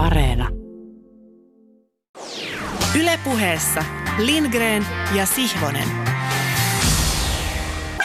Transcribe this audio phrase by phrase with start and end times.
[0.00, 0.48] Areena.
[2.94, 3.84] Ylepuheessa
[4.18, 5.88] Lindgren ja Sihvonen.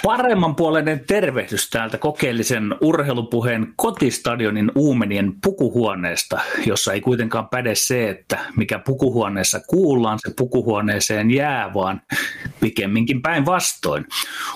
[0.06, 8.40] Paremman puoleinen tervehdys täältä kokeellisen urheilupuheen kotistadionin Uumenien pukuhuoneesta, jossa ei kuitenkaan päde se, että
[8.56, 12.02] mikä pukuhuoneessa kuullaan, se pukuhuoneeseen jää, vaan
[12.60, 14.06] pikemminkin päinvastoin.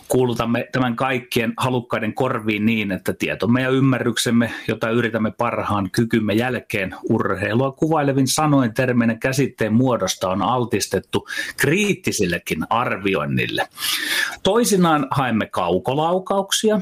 [0.08, 6.96] Kuulutamme tämän kaikkien halukkaiden korviin niin, että tietomme ja ymmärryksemme, jota yritämme parhaan kykymme jälkeen
[7.10, 13.68] urheilua kuvailevin sanoin termeinen käsitteen muodosta on altistettu kriittisillekin arvioinnille.
[14.44, 16.82] Toisinaan haemme kaukolaukauksia,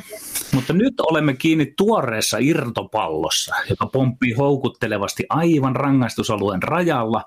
[0.54, 7.24] mutta nyt olemme kiinni tuoreessa irtopallossa, joka pomppii houkuttelevasti aivan rangaistusalueen rajalla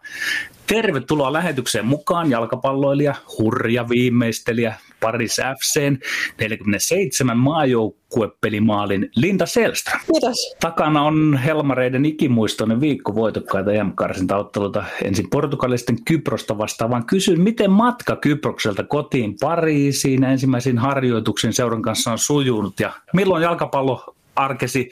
[0.70, 5.98] Tervetuloa lähetykseen mukaan jalkapalloilija, hurja viimeistelijä, Paris FCn
[6.38, 10.01] 47 maajoukkuepelimaalin Linda Selström.
[10.12, 10.56] Kiitos.
[10.61, 17.06] Takana on Helmareiden ikimuistoinen viikko voitokkaita EM-karsintaotteluita ensin portugalisten Kyprosta vastaavaan.
[17.06, 24.14] Kysyn, miten matka Kyprokselta kotiin Pariisiin ensimmäisiin harjoituksiin seuran kanssa on sujunut ja milloin jalkapallo
[24.36, 24.91] arkesi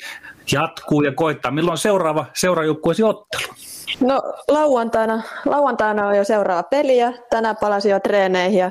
[0.53, 3.55] jatkuu ja koittaa, milloin seuraava seurajoukkueesi ottelu?
[4.01, 8.71] No lauantaina, lauantaina on jo seuraava peli ja tänään palasin jo treeneihin ja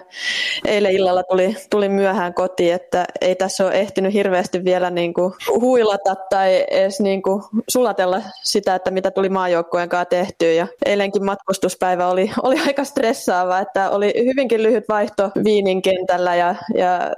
[0.66, 5.34] eilen illalla tuli, tuli myöhään kotiin, että ei tässä ole ehtinyt hirveästi vielä niin kuin
[5.60, 11.26] huilata tai edes niin kuin sulatella sitä, että mitä tuli maajoukkojen kanssa tehtyä ja eilenkin
[11.26, 17.12] matkustuspäivä oli, oli aika stressaava, että oli hyvinkin lyhyt vaihto Viinin kentällä ja, ja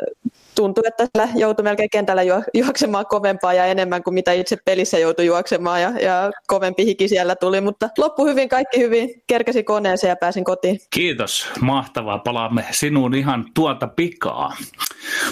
[0.60, 5.26] tuntui, että sillä joutui melkein kentällä juoksemaan kovempaa ja enemmän kuin mitä itse pelissä joutui
[5.26, 10.16] juoksemaan ja, ja kovempi hiki siellä tuli, mutta loppu hyvin, kaikki hyvin, kerkesi koneeseen ja
[10.16, 10.80] pääsin kotiin.
[10.90, 12.20] Kiitos, mahtavaa.
[12.20, 14.54] Palaamme sinuun ihan tuota pikaa.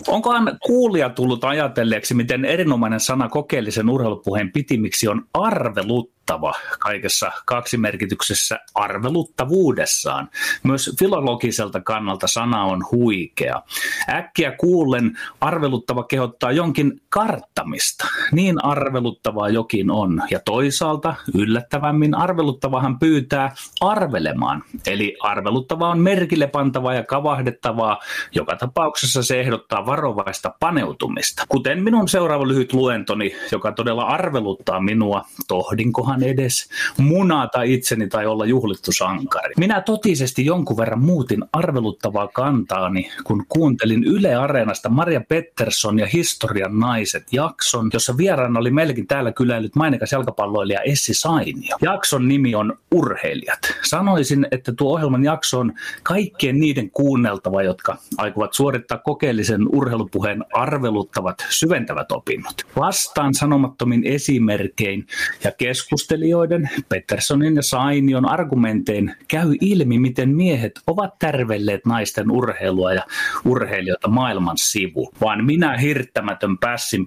[0.07, 6.16] Onkohan kuulija tullut ajatelleeksi, miten erinomainen sana kokeellisen urheilupuheen pitimiksi on arvelut?
[6.27, 10.29] Arveluttava kaikessa kaksimerkityksessä arveluttavuudessaan.
[10.63, 13.61] Myös filologiselta kannalta sana on huikea.
[14.09, 18.07] Äkkiä kuullen arveluttava kehottaa jonkin karttamista.
[18.31, 20.21] Niin arveluttavaa jokin on.
[20.31, 24.63] Ja toisaalta yllättävämmin arveluttavahan pyytää arvelemaan.
[24.87, 27.99] Eli arveluttava on merkille pantavaa ja kavahdettavaa.
[28.35, 31.43] Joka tapauksessa se ehdottaa varovaista paneutumista.
[31.49, 38.25] Kuten minun seuraava lyhyt luentoni, joka todella arveluttaa minua, tohdinkohan uskallan edes munata itseni tai
[38.25, 39.53] olla juhlittu sankari.
[39.57, 46.79] Minä totisesti jonkun verran muutin arveluttavaa kantaani, kun kuuntelin Yle Areenasta Maria Pettersson ja Historian
[46.79, 51.77] naiset jakson, jossa vieraana oli melkein täällä kyläilyt mainikas jalkapalloilija Essi Sainio.
[51.81, 53.59] Jakson nimi on Urheilijat.
[53.83, 55.73] Sanoisin, että tuo ohjelman jakso on
[56.03, 62.55] kaikkien niiden kuunneltava, jotka aikovat suorittaa kokeellisen urheilupuheen arveluttavat syventävät opinnot.
[62.75, 65.07] Vastaan sanomattomin esimerkein
[65.43, 72.93] ja keskustelun keskustelijoiden, Petersonin ja Sainion argumentein käy ilmi, miten miehet ovat tärvelleet naisten urheilua
[72.93, 73.01] ja
[73.45, 75.13] urheilijoita maailman sivu.
[75.21, 76.57] Vaan minä hirttämätön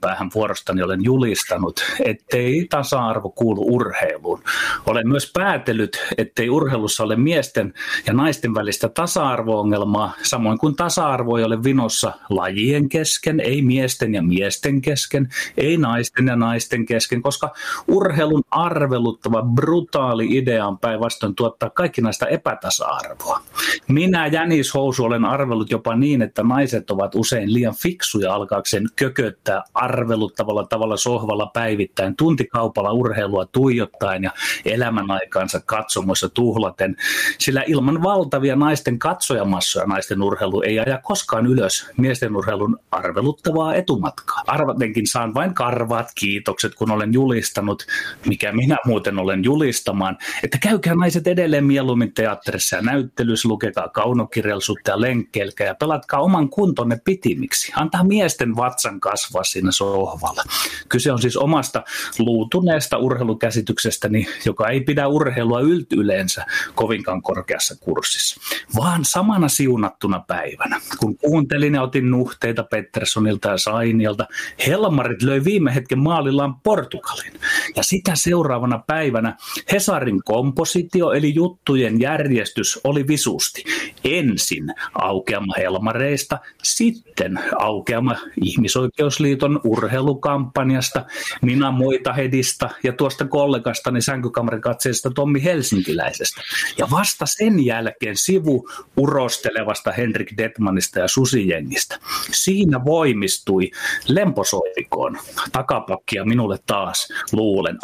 [0.00, 4.42] päähän vuorostani olen julistanut, ettei tasa-arvo kuulu urheiluun.
[4.86, 7.74] Olen myös päätellyt, ettei urheilussa ole miesten
[8.06, 14.22] ja naisten välistä tasa-arvo-ongelmaa, samoin kuin tasa-arvo ei ole vinossa lajien kesken, ei miesten ja
[14.22, 17.54] miesten kesken, ei naisten ja naisten kesken, koska
[17.88, 23.40] urheilun arvo arveluttava, brutaali idea on päinvastoin tuottaa kaikki näistä epätasa-arvoa.
[23.88, 29.62] Minä Jänis Housu olen arvellut jopa niin, että naiset ovat usein liian fiksuja alkaakseen kököttää
[29.74, 34.30] arveluttavalla tavalla sohvalla päivittäin, tuntikaupalla urheilua tuijottaen ja
[34.64, 36.96] elämän aikaansa katsomoissa tuhlaten,
[37.38, 44.42] sillä ilman valtavia naisten katsojamassoja naisten urheilu ei aja koskaan ylös miesten urheilun arveluttavaa etumatkaa.
[44.46, 47.86] Arvatenkin saan vain karvaat kiitokset, kun olen julistanut,
[48.26, 54.90] mikä minä muuten olen julistamaan, että käykää naiset edelleen mieluummin teatterissa ja näyttelyssä, lukekaa kaunokirjallisuutta
[54.90, 57.72] ja lenkkeilkää ja pelatkaa oman kuntonne pitimiksi.
[57.76, 60.42] Antaa miesten vatsan kasvaa siinä sohvalla.
[60.88, 61.82] Kyse on siis omasta
[62.18, 65.60] luutuneesta urheilukäsityksestäni, joka ei pidä urheilua
[65.96, 68.40] yleensä kovinkaan korkeassa kurssissa,
[68.76, 70.80] vaan samana siunattuna päivänä.
[70.98, 74.26] Kun kuuntelin ja otin nuhteita Petterssonilta ja Sainilta,
[74.66, 77.32] Helmarit löi viime hetken maalillaan Portugalin.
[77.76, 79.36] Ja sitä seuraavana seuraavana päivänä
[79.72, 83.64] Hesarin kompositio eli juttujen järjestys oli visusti.
[84.04, 84.64] ensin
[84.94, 91.04] aukeama Helmareista, sitten aukeama Ihmisoikeusliiton urheilukampanjasta,
[91.42, 96.40] Nina Moitahedista ja tuosta kollegastani sänkykamarikatseesta Tommi Helsinkiläisestä.
[96.78, 101.98] Ja vasta sen jälkeen sivu urostelevasta Henrik Detmanista ja Susijengistä.
[102.32, 103.70] Siinä voimistui
[104.08, 105.18] lemposoikoon
[105.52, 107.78] takapakkia minulle taas luulen.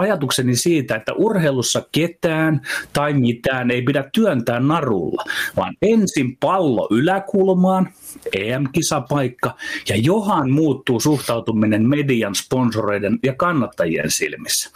[0.00, 2.60] Ajatukseni siitä, että urheilussa ketään
[2.92, 5.24] tai mitään ei pidä työntää narulla,
[5.56, 7.88] vaan ensin pallo yläkulmaan,
[8.36, 9.56] EM-kisapaikka,
[9.88, 14.70] ja johan muuttuu suhtautuminen median, sponsoreiden ja kannattajien silmissä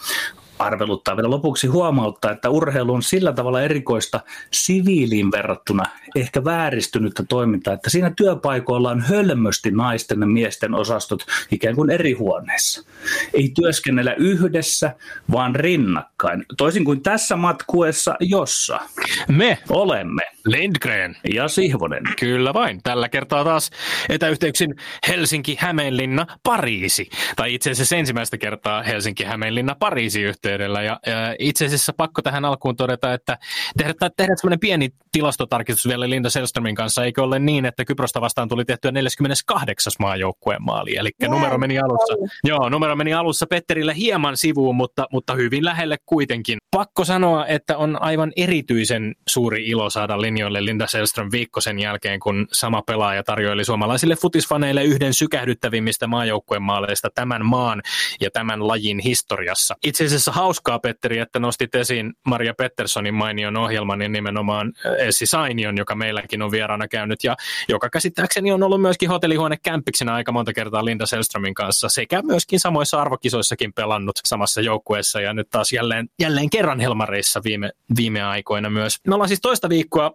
[0.58, 4.20] arveluttaa vielä lopuksi huomauttaa, että urheilu on sillä tavalla erikoista
[4.50, 5.84] siviiliin verrattuna
[6.16, 12.12] ehkä vääristynyttä toimintaa, että siinä työpaikoilla on hölmösti naisten ja miesten osastot ikään kuin eri
[12.12, 12.86] huoneissa.
[13.34, 14.94] Ei työskennellä yhdessä,
[15.32, 16.44] vaan rinnakkain.
[16.56, 18.80] Toisin kuin tässä matkuessa, jossa
[19.28, 22.02] me olemme Lindgren ja Sihvonen.
[22.20, 22.80] Kyllä vain.
[22.82, 23.70] Tällä kertaa taas
[24.08, 24.74] etäyhteyksin
[25.08, 27.08] Helsinki, Hämeenlinna, Pariisi.
[27.36, 30.82] Tai itse asiassa ensimmäistä kertaa Helsinki, Hämeenlinna, Pariisi yhteydellä.
[30.82, 33.38] Ja, ja itse asiassa pakko tähän alkuun todeta, että
[33.78, 37.04] tehdä, tehdä semmoinen pieni tilastotarkistus vielä Linda Selströmin kanssa.
[37.04, 39.92] Eikö ole niin, että Kyprosta vastaan tuli tehtyä 48.
[39.98, 40.96] maajoukkueen maali.
[40.96, 42.14] Eli numero meni alussa.
[42.44, 46.58] Joo, numero meni alussa Petterille hieman sivuun, mutta, mutta hyvin lähelle kuitenkin.
[46.70, 52.20] Pakko sanoa, että on aivan erityisen suuri ilo saada linjoille Linda Selström viikko sen jälkeen,
[52.20, 57.82] kun sama pelaaja tarjoili suomalaisille futisfaneille yhden sykähdyttävimmistä maajoukkueen maaleista tämän maan
[58.20, 59.74] ja tämän lajin historiassa.
[59.84, 65.76] Itse asiassa hauskaa, Petteri, että nostit esiin Maria Petterssonin mainion ohjelman ja nimenomaan Essi Sainion,
[65.76, 67.36] joka meilläkin on vieraana käynyt ja
[67.68, 72.60] joka käsittääkseni on ollut myöskin hotellihuone kämppiksenä aika monta kertaa Linda Selströmin kanssa sekä myöskin
[72.60, 78.70] samoissa arvokisoissakin pelannut samassa joukkueessa ja nyt taas jälleen, jälleen kerran Helmareissa viime, viime aikoina
[78.70, 78.96] myös.
[79.06, 80.10] Me ollaan siis toista viikkoa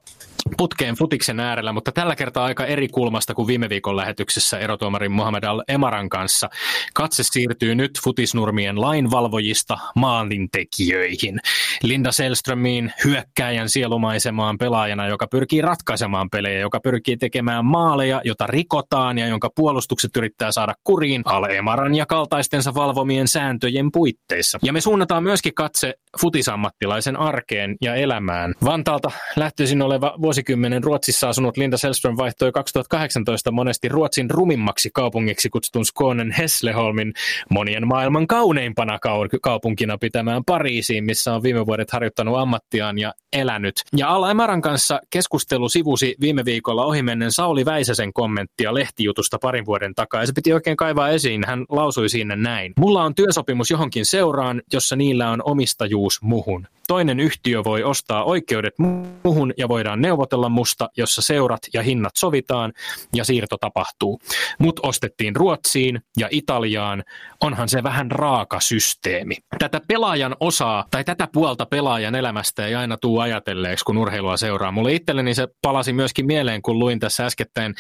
[0.57, 5.44] putkeen futiksen äärellä, mutta tällä kertaa aika eri kulmasta kuin viime viikon lähetyksessä erotuomarin Mohamed
[5.44, 6.50] Al-Emaran kanssa.
[6.94, 11.39] Katse siirtyy nyt futisnurmien lainvalvojista maalintekijöihin.
[11.83, 19.18] Linda Selströmiin hyökkääjän sielumaisemaan pelaajana, joka pyrkii ratkaisemaan pelejä, joka pyrkii tekemään maaleja, jota rikotaan
[19.18, 24.59] ja jonka puolustukset yrittää saada kuriin Al-Emaran ja kaltaistensa valvomien sääntöjen puitteissa.
[24.63, 28.53] Ja me suunnataan myöskin katse futisammattilaisen arkeen ja elämään.
[28.65, 35.86] Vantaalta lähtöisin oleva vuosikymmenen Ruotsissa asunut Linda Selström vaihtoi 2018 monesti Ruotsin rumimmaksi kaupungiksi kutsutun
[35.86, 37.14] Skånen Hesleholmin
[37.50, 39.00] monien maailman kauneimpana
[39.42, 43.76] kaupunkina pitämään Pariisiin, missä on viime vuodet harjoittanut ammattiaan ja elänyt.
[43.98, 49.96] Ja Alla Emaran kanssa keskustelu sivusi viime viikolla ohimennen Sauli Väisäsen kommenttia lehtijutusta parin vuoden
[49.96, 51.44] takaa, ja se piti oikein kaivaa esiin.
[51.48, 52.74] Hän lausui siinä näin.
[52.78, 56.68] Mulla on työsopimus johonkin seuraan, jossa niillä on omistajuus muhun.
[56.89, 62.74] Toinen yhtiö voi ostaa oikeudet muuhun ja voidaan neuvotella musta, jossa seurat ja hinnat sovitaan
[63.15, 64.21] ja siirto tapahtuu.
[64.59, 67.03] Mut ostettiin Ruotsiin ja Italiaan.
[67.41, 69.36] Onhan se vähän raaka systeemi.
[69.59, 74.71] Tätä pelaajan osaa tai tätä puolta pelaajan elämästä ei aina tuu ajatelleeksi, kun urheilua seuraa.
[74.71, 77.75] Mulle itselleni se palasi myöskin mieleen, kun luin tässä äskettäin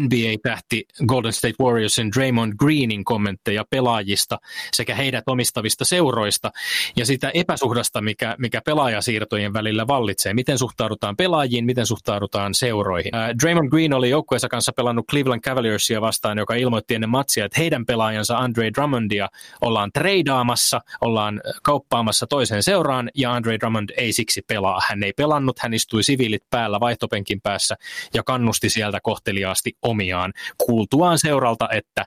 [0.00, 4.38] NBA-tähti Golden State Warriorsin Draymond Greenin kommentteja pelaajista
[4.72, 6.50] sekä heidät omistavista seuroista
[6.96, 10.34] ja sitä epäsuhdasta, mikä, mikä pelaajasiirtojen välillä vallitsee.
[10.34, 13.14] Miten suhtaudutaan pelaajiin, miten suhtaudutaan seuroihin.
[13.14, 17.60] Äh, Draymond Green oli joukkueensa kanssa pelannut Cleveland Cavaliersia vastaan, joka ilmoitti ennen matsia, että
[17.60, 19.28] heidän pelaajansa Andre Drummondia
[19.60, 24.80] ollaan treidaamassa, ollaan kauppaamassa toiseen seuraan ja Andre Drummond ei siksi pelaa.
[24.88, 27.74] Hän ei pelannut, hän istui siviilit päällä vaihtopenkin päässä
[28.14, 30.32] ja kannusti sieltä kohteliaasti omiaan
[30.66, 32.04] kuultuaan seuralta, että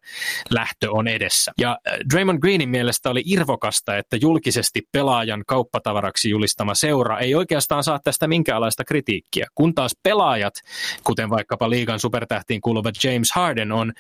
[0.49, 1.51] lähtö on edessä.
[1.57, 1.77] Ja
[2.13, 8.27] Draymond Greenin mielestä oli irvokasta, että julkisesti pelaajan kauppatavaraksi julistama seura ei oikeastaan saa tästä
[8.27, 10.53] minkäänlaista kritiikkiä, kun taas pelaajat,
[11.03, 13.93] kuten vaikkapa liigan supertähtiin kuuluva James Harden on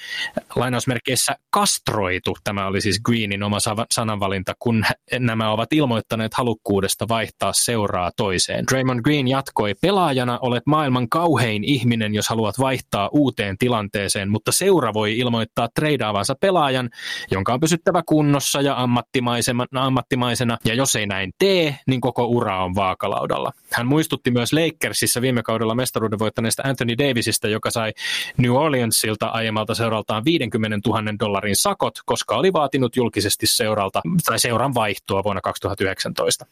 [0.55, 3.57] lainausmerkeissä kastroitu, tämä oli siis Greenin oma
[3.91, 4.85] sananvalinta, kun
[5.19, 8.65] nämä ovat ilmoittaneet halukkuudesta vaihtaa seuraa toiseen.
[8.71, 14.93] Draymond Green jatkoi, pelaajana olet maailman kauhein ihminen, jos haluat vaihtaa uuteen tilanteeseen, mutta seura
[14.93, 16.89] voi ilmoittaa treidaavansa pelaajan,
[17.31, 22.63] jonka on pysyttävä kunnossa ja ammattimaisena, ammattimaisena, ja jos ei näin tee, niin koko ura
[22.63, 23.51] on vaakalaudalla.
[23.71, 27.93] Hän muistutti myös Lakersissa viime kaudella mestaruuden voittaneesta Anthony Davisista, joka sai
[28.37, 34.73] New Orleansilta aiemmalta seuraltaan 50 000 dollarin sakot, koska oli vaatinut julkisesti seuralta tai seuran
[34.73, 36.45] vaihtoa vuonna 2019.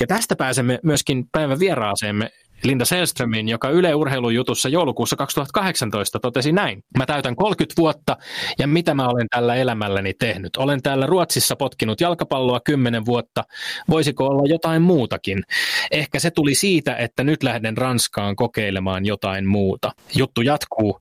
[0.00, 2.30] Ja tästä pääsemme myöskin päivän vieraaseemme
[2.64, 6.84] Linda Selströmin, joka Yle Urheilujutussa joulukuussa 2018 totesi näin.
[6.98, 8.16] Mä täytän 30 vuotta
[8.58, 10.56] ja mitä mä olen tällä elämälläni tehnyt?
[10.56, 13.44] Olen täällä Ruotsissa potkinut jalkapalloa 10 vuotta.
[13.90, 15.42] Voisiko olla jotain muutakin?
[15.90, 19.92] Ehkä se tuli siitä, että nyt lähden Ranskaan kokeilemaan jotain muuta.
[20.14, 21.00] Juttu jatkuu.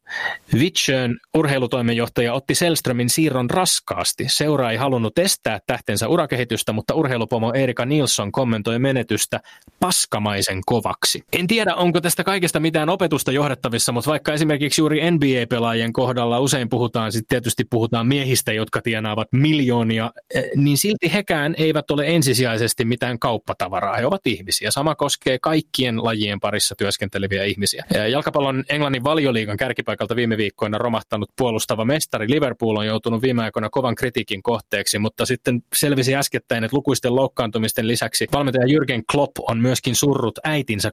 [0.60, 4.26] Vitschön urheilutoimenjohtaja otti Selströmin siirron raskaasti.
[4.28, 9.40] Seura ei halunnut estää tähtensä urakehitystä, mutta urheilupomo Erika Nilsson kommentoi menetystä
[9.80, 11.24] paskamaisen kovaksi.
[11.34, 16.70] En tiedä, onko tästä kaikesta mitään opetusta johdettavissa, mutta vaikka esimerkiksi juuri NBA-pelaajien kohdalla usein
[16.70, 22.86] puhutaan, sitten tietysti puhutaan miehistä, jotka tienaavat miljoonia, eh, niin silti hekään eivät ole ensisijaisesti
[22.86, 23.98] mitään kauppatavaraa.
[23.98, 24.72] He ovat ihmisiä.
[24.72, 27.86] Sama koskee kaikkien lajien parissa työskenteleviä ihmisiä.
[28.12, 33.96] Jalkapallon Englannin valioliigan kärkipaikalta viime viikkoina romahtanut puolustava mestari Liverpool on joutunut viime aikoina kovan
[33.96, 39.96] kritiikin kohteeksi, mutta sitten selvisi äskettäin, että lukuisten loukkaantumisten lisäksi valmentaja Jürgen Klopp on myöskin
[39.96, 40.92] surrut äitinsä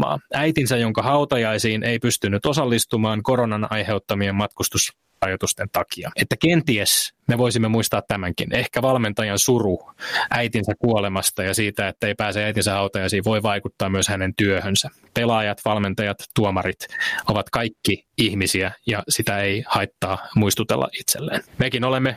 [0.00, 0.18] kuolemaa.
[0.34, 4.92] Äitinsä, jonka hautajaisiin ei pystynyt osallistumaan koronan aiheuttamien matkustus
[5.22, 6.10] rajoitusten takia.
[6.16, 8.54] Että kenties me voisimme muistaa tämänkin.
[8.54, 9.92] Ehkä valmentajan suru
[10.30, 14.88] äitinsä kuolemasta ja siitä, että ei pääse äitinsä hautajaisiin, voi vaikuttaa myös hänen työhönsä.
[15.14, 16.86] Pelaajat, valmentajat, tuomarit
[17.28, 21.42] ovat kaikki ihmisiä ja sitä ei haittaa muistutella itselleen.
[21.58, 22.16] Mekin olemme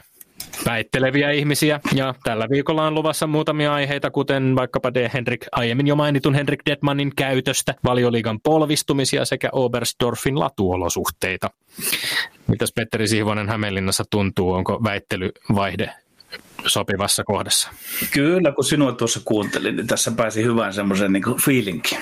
[0.66, 1.80] väitteleviä ihmisiä.
[1.96, 5.10] Ja tällä viikolla on luvassa muutamia aiheita, kuten vaikkapa D.
[5.14, 11.50] Henrik, aiemmin jo mainitun Henrik Detmanin käytöstä, valioliigan polvistumisia sekä Oberstdorfin latuolosuhteita.
[12.48, 14.54] Mitäs Petteri Sihvonen Hämeenlinnassa tuntuu?
[14.54, 15.90] Onko väittelyvaihde
[16.66, 17.70] sopivassa kohdassa?
[18.12, 21.98] Kyllä, kun sinua tuossa kuuntelin, niin tässä pääsi hyvään semmoisen niin fiilinkin.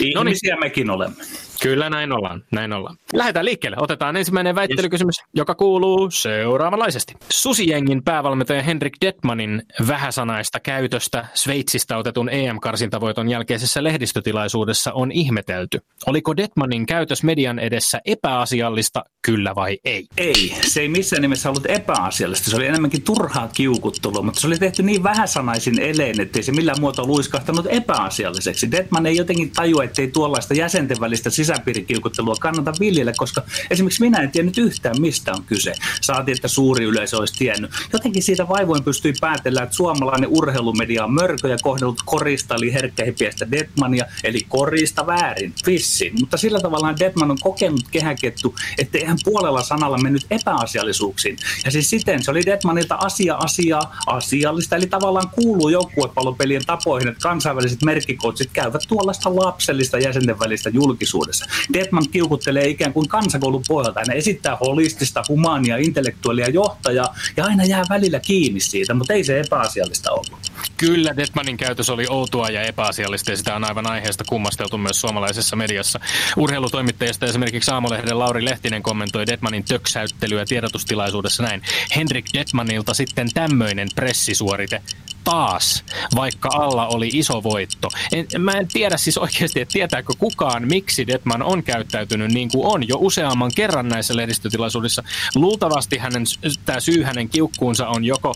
[0.00, 1.24] Ihmisiä mekin olemme.
[1.62, 2.96] Kyllä näin ollaan, näin ollaan.
[3.12, 3.76] Lähdetään liikkeelle.
[3.80, 7.14] Otetaan ensimmäinen väittelykysymys, joka kuuluu seuraavanlaisesti.
[7.30, 15.78] Susijengin päävalmentaja Henrik Detmanin vähäsanaista käytöstä Sveitsistä otetun EM-karsintavoiton jälkeisessä lehdistötilaisuudessa on ihmetelty.
[16.06, 20.06] Oliko Detmanin käytös median edessä epäasiallista, kyllä vai ei?
[20.16, 22.50] Ei, se ei missään nimessä ollut epäasiallista.
[22.50, 26.80] Se oli enemmänkin turhaa kiukuttelua, mutta se oli tehty niin vähäsanaisin elein, ettei se millään
[26.80, 28.70] muotoa luiskahtanut epäasialliseksi.
[28.70, 34.30] Detman ei jotenkin tajua, ettei tuollaista jäsenten välistä sisäpiirikilkuttelua kannata viljellä, koska esimerkiksi minä en
[34.30, 35.72] tiennyt yhtään, mistä on kyse.
[36.00, 37.70] Saatiin, että suuri yleisö olisi tiennyt.
[37.92, 43.50] Jotenkin siitä vaivoin pystyi päätellä, että suomalainen urheilumedia on mörkö ja kohdellut korista, eli herkkähipiästä
[43.50, 46.12] Detmania, eli korista väärin, fissin.
[46.20, 51.36] Mutta sillä tavalla Detman on kokenut kehäkettu, että hän puolella sanalla mennyt epäasiallisuuksiin.
[51.64, 57.22] Ja siis siten se oli Detmanilta asia asiaa asiallista, eli tavallaan kuuluu joukkuepallopelien tapoihin, että
[57.22, 61.72] kansainväliset merkkikoutsit käyvät tuollaista lapsellista jäsenten välistä julkisuudessa tulevaisuudessa.
[61.72, 64.00] Detman kiukuttelee ikään kuin kansakoulun pohjalta.
[64.00, 69.40] Hän esittää holistista, humaania, intellektuaalia johtajaa ja aina jää välillä kiinni siitä, mutta ei se
[69.40, 70.53] epäasiallista ollut.
[70.76, 75.56] Kyllä, Detmanin käytös oli outoa ja epäasiallista ja sitä on aivan aiheesta kummasteltu myös suomalaisessa
[75.56, 76.00] mediassa.
[76.36, 81.62] Urheilutoimittajista esimerkiksi Saamolehden Lauri Lehtinen kommentoi Detmanin töksäyttelyä tiedotustilaisuudessa näin.
[81.96, 84.82] Henrik Detmanilta sitten tämmöinen pressisuorite
[85.24, 87.88] taas, vaikka alla oli iso voitto.
[88.12, 92.66] En, mä en tiedä siis oikeasti, että tietääkö kukaan, miksi Detman on käyttäytynyt niin kuin
[92.66, 95.02] on jo useamman kerran näissä lehdistötilaisuudessa.
[95.34, 96.24] Luultavasti hänen,
[96.64, 98.34] tämä syy hänen kiukkuunsa on joko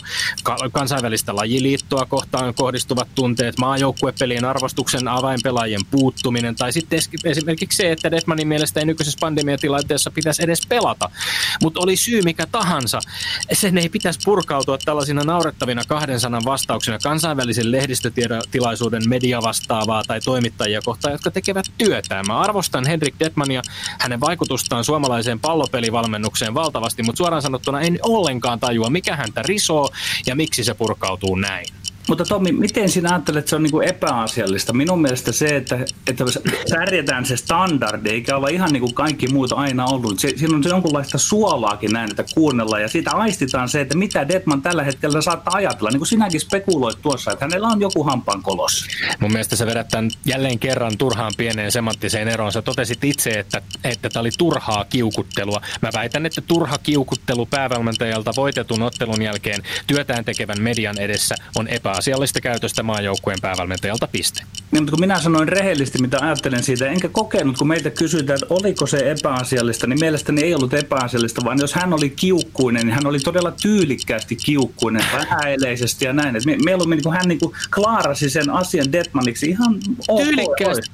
[0.73, 8.49] kansainvälistä lajiliittoa kohtaan kohdistuvat tunteet, maajoukkuepelien arvostuksen avainpelaajien puuttuminen, tai sitten esimerkiksi se, että Detmanin
[8.49, 11.11] mielestä ei nykyisessä pandemiatilanteessa pitäisi edes pelata.
[11.63, 13.01] Mutta oli syy mikä tahansa,
[13.53, 20.81] sen ei pitäisi purkautua tällaisina naurettavina kahden sanan vastauksina vastauksena kansainvälisen lehdistötilaisuuden mediavastaavaa tai toimittajia
[20.85, 22.25] kohtaan, jotka tekevät työtään.
[22.27, 23.63] Mä arvostan Henrik Detmania
[24.01, 29.91] hänen vaikutustaan suomalaiseen pallopelivalmennukseen valtavasti, mutta suoraan sanottuna en ollenkaan tajua, mikä häntä risoo
[30.27, 31.67] ja miksi se purkautuu näin.
[32.09, 34.73] Mutta Tommi, miten sinä ajattelet, että se on niin kuin epäasiallista?
[34.73, 36.25] Minun mielestä se, että, että
[36.71, 40.19] särjetään se standardi, eikä olla ihan niin kuin kaikki muut aina ollut.
[40.19, 42.83] Se, siinä on se jonkunlaista suolaakin näin, että kuunnellaan.
[42.83, 45.91] Ja siitä aistitaan se, että mitä Detman tällä hetkellä saattaa ajatella.
[45.91, 48.87] Niin kuin sinäkin spekuloit tuossa, että hänellä on joku hampaan kolos.
[49.21, 52.53] Mun mielestä sä vedät tämän jälleen kerran turhaan pieneen semanttiseen eroon.
[52.53, 55.61] Sä totesit itse, että, että tämä oli turhaa kiukuttelua.
[55.83, 61.98] Mä väitän, että turha kiukuttelu päävalmentajalta voitetun ottelun jälkeen työtään tekevän median edessä on epä
[61.99, 64.43] asiallista käytöstä maajoukkueen päävalmentajalta piste.
[64.73, 68.55] Niin, mutta kun minä sanoin rehellisesti, mitä ajattelen siitä, enkä kokenut, kun meitä kysytään, että
[68.55, 73.07] oliko se epäasiallista, niin mielestäni ei ollut epäasiallista, vaan jos hän oli kiukkuinen, niin hän
[73.07, 76.35] oli todella tyylikkäästi kiukkuinen, vähäeleisesti ja näin.
[76.65, 80.91] mieluummin niin hän niin kuin klaarasi sen asian Detmaniksi ihan ok, tyylikkäästi,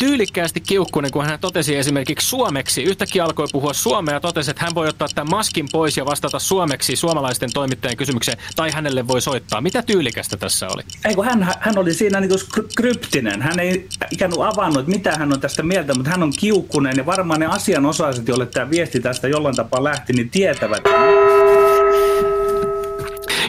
[0.00, 2.82] tyylikkäästi kiukkunen, kun hän totesi esimerkiksi suomeksi.
[2.82, 6.38] Yhtäkkiä alkoi puhua suomea ja totesi, että hän voi ottaa tämän maskin pois ja vastata
[6.38, 9.60] suomeksi suomalaisten toimittajien kysymykseen, tai hänelle voi soittaa.
[9.60, 10.82] Mitä tyylikästä tässä oli?
[11.04, 13.42] Ei, kun hän, hän oli siinä niin kuin kryptinen.
[13.42, 17.06] Hän ei ikään kuin avannut, mitä hän on tästä mieltä, mutta hän on kiukkunen ja
[17.06, 20.82] varmaan ne asianosaiset, joille tämä viesti tästä jollain tapaa lähti, niin tietävät.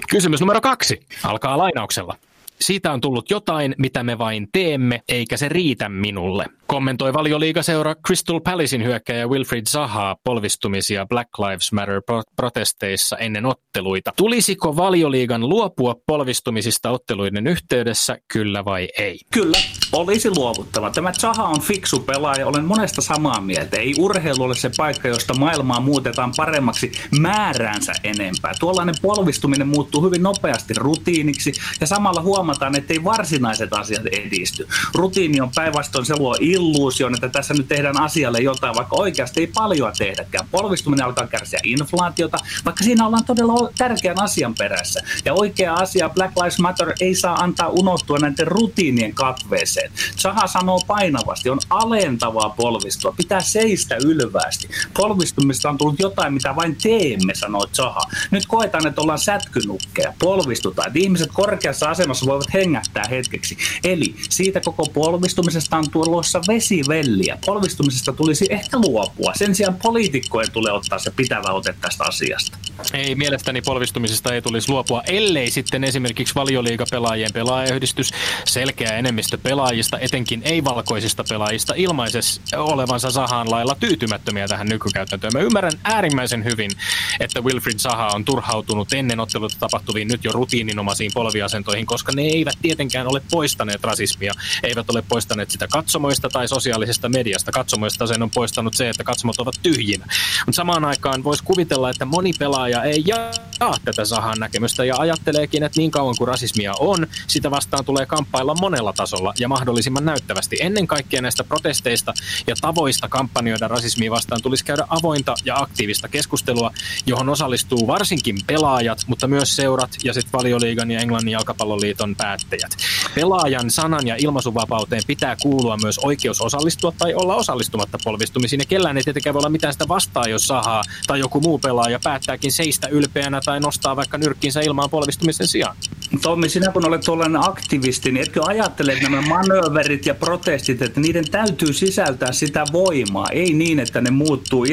[0.09, 2.15] Kysymys numero kaksi alkaa lainauksella.
[2.61, 8.39] Siitä on tullut jotain, mitä me vain teemme, eikä se riitä minulle kommentoi valioliigaseura Crystal
[8.39, 14.11] Palacein hyökkäjä Wilfried Zaha polvistumisia Black Lives Matter-protesteissa ennen otteluita.
[14.15, 19.19] Tulisiko valioliigan luopua polvistumisista otteluiden yhteydessä, kyllä vai ei?
[19.33, 19.57] Kyllä,
[19.93, 20.89] olisi luovuttava.
[20.89, 23.77] Tämä Zaha on fiksu pelaaja, olen monesta samaa mieltä.
[23.77, 28.53] Ei urheilu ole se paikka, josta maailmaa muutetaan paremmaksi määräänsä enempää.
[28.59, 34.67] Tuollainen polvistuminen muuttuu hyvin nopeasti rutiiniksi ja samalla huomataan, että ei varsinaiset asiat edisty.
[34.95, 39.39] Rutiini on päinvastoin, se luo il illuusion, että tässä nyt tehdään asialle jotain, vaikka oikeasti
[39.39, 40.47] ei paljon tehdäkään.
[40.51, 44.99] Polvistuminen alkaa kärsiä inflaatiota, vaikka siinä ollaan todella tärkeän asian perässä.
[45.25, 49.91] Ja oikea asia Black Lives Matter ei saa antaa unohtua näiden rutiinien katveeseen.
[50.15, 54.69] Saha sanoo painavasti, on alentavaa polvistua, pitää seistä ylvästi.
[54.97, 58.01] Polvistumista on tullut jotain, mitä vain teemme, sanoo Zaha.
[58.31, 63.57] Nyt koetaan, että ollaan sätkynukkeja, polvistutaan, että ihmiset korkeassa asemassa voivat hengättää hetkeksi.
[63.83, 67.37] Eli siitä koko polvistumisesta on tulossa vesivelliä.
[67.45, 69.33] Polvistumisesta tulisi ehkä luopua.
[69.35, 72.57] Sen sijaan poliitikkojen tulee ottaa se pitävä ote tästä asiasta.
[72.93, 78.11] Ei, mielestäni polvistumisesta ei tulisi luopua, ellei sitten esimerkiksi valioliigapelaajien pelaajayhdistys,
[78.45, 85.33] selkeä enemmistö pelaajista, etenkin ei-valkoisista pelaajista, ilmaisessa olevansa Sahaan lailla tyytymättömiä tähän nykykäytäntöön.
[85.33, 86.71] Mä ymmärrän äärimmäisen hyvin,
[87.19, 92.55] että Wilfried Saha on turhautunut ennen otteluta tapahtuviin nyt jo rutiininomaisiin polviasentoihin, koska ne eivät
[92.61, 97.51] tietenkään ole poistaneet rasismia, eivät ole poistaneet sitä katsomoista tai sosiaalisesta mediasta.
[97.51, 100.05] Katsomoista sen on poistanut se, että katsomot ovat tyhjinä.
[100.45, 105.63] Mutta samaan aikaan voisi kuvitella, että moni pelaaja ei jaa tätä Sahan näkemystä ja ajatteleekin,
[105.63, 110.57] että niin kauan kuin rasismia on, sitä vastaan tulee kamppailla monella tasolla ja mahdollisimman näyttävästi.
[110.59, 112.13] Ennen kaikkea näistä protesteista
[112.47, 116.71] ja tavoista kampanjoida rasismia vastaan tulisi käydä avointa ja aktiivista keskustelua,
[117.05, 122.77] johon osallistuu varsinkin pelaajat, mutta myös seurat ja sitten valioliigan ja Englannin jalkapalloliiton päättäjät.
[123.15, 128.59] Pelaajan sanan ja ilmaisuvapauteen pitää kuulua myös oikeus osallistua tai olla osallistumatta polvistumisiin.
[128.59, 131.99] Ja kellään ei tietenkään voi olla mitään sitä vastaa, jos sahaa tai joku muu pelaaja
[132.03, 135.75] päättääkin seistä ylpeänä tai nostaa vaikka nyrkkinsä ilmaan polvistumisen sijaan.
[136.21, 140.99] Tommi, sinä kun olet tuollainen aktivisti, niin etkö ajattele, että nämä manööverit ja protestit, että
[140.99, 144.65] niiden täytyy sisältää sitä voimaa, ei niin, että ne muuttuu,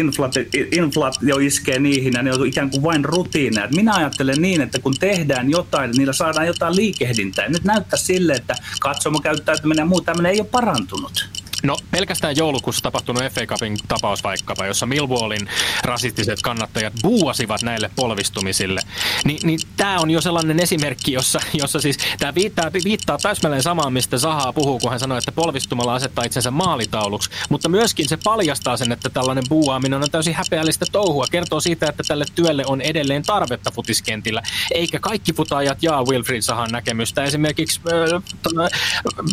[0.73, 3.69] inflaatio iskee niihin ja ne on ikään kuin vain rutiineja.
[3.75, 7.49] Minä ajattelen niin, että kun tehdään jotain, niillä saadaan jotain liikehdintää.
[7.49, 11.29] Nyt näyttää sille, että katsomo käyttäytyminen ja muu tämmöinen ei ole parantunut.
[11.63, 15.49] No pelkästään joulukuussa tapahtunut FA Cupin tapaus vaikkapa, jossa Millwallin
[15.83, 18.81] rasistiset kannattajat buuasivat näille polvistumisille,
[19.25, 23.93] niin, niin tämä on jo sellainen esimerkki, jossa, jossa siis tämä viittaa, viittaa täsmälleen samaan,
[23.93, 28.77] mistä Zaha puhuu, kun hän sanoi, että polvistumalla asettaa itsensä maalitauluksi, mutta myöskin se paljastaa
[28.77, 33.23] sen, että tällainen buuaaminen on täysin häpeällistä touhua, kertoo siitä, että tälle työlle on edelleen
[33.23, 34.43] tarvetta futiskentillä,
[34.75, 37.25] eikä kaikki futaajat jaa Wilfried Zahan näkemystä.
[37.25, 38.71] Esimerkiksi äh,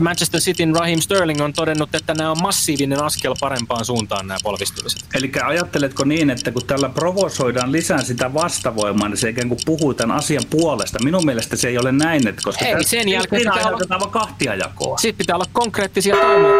[0.01, 5.01] Manchester Cityn Raheem Sterling on todennut, että nämä on massiivinen askel parempaan suuntaan nämä polvistumiset.
[5.15, 9.93] Eli ajatteletko niin, että kun tällä provosoidaan lisää sitä vastavoimaa, niin se ikään kuin puhuu
[9.93, 11.03] tämän asian puolesta?
[11.03, 14.97] Minun mielestä se ei ole näin, että koska ei, sen jälkeen pitää olla kahtia jakoa.
[14.97, 16.51] Sitten pitää olla konkreettisia toimia.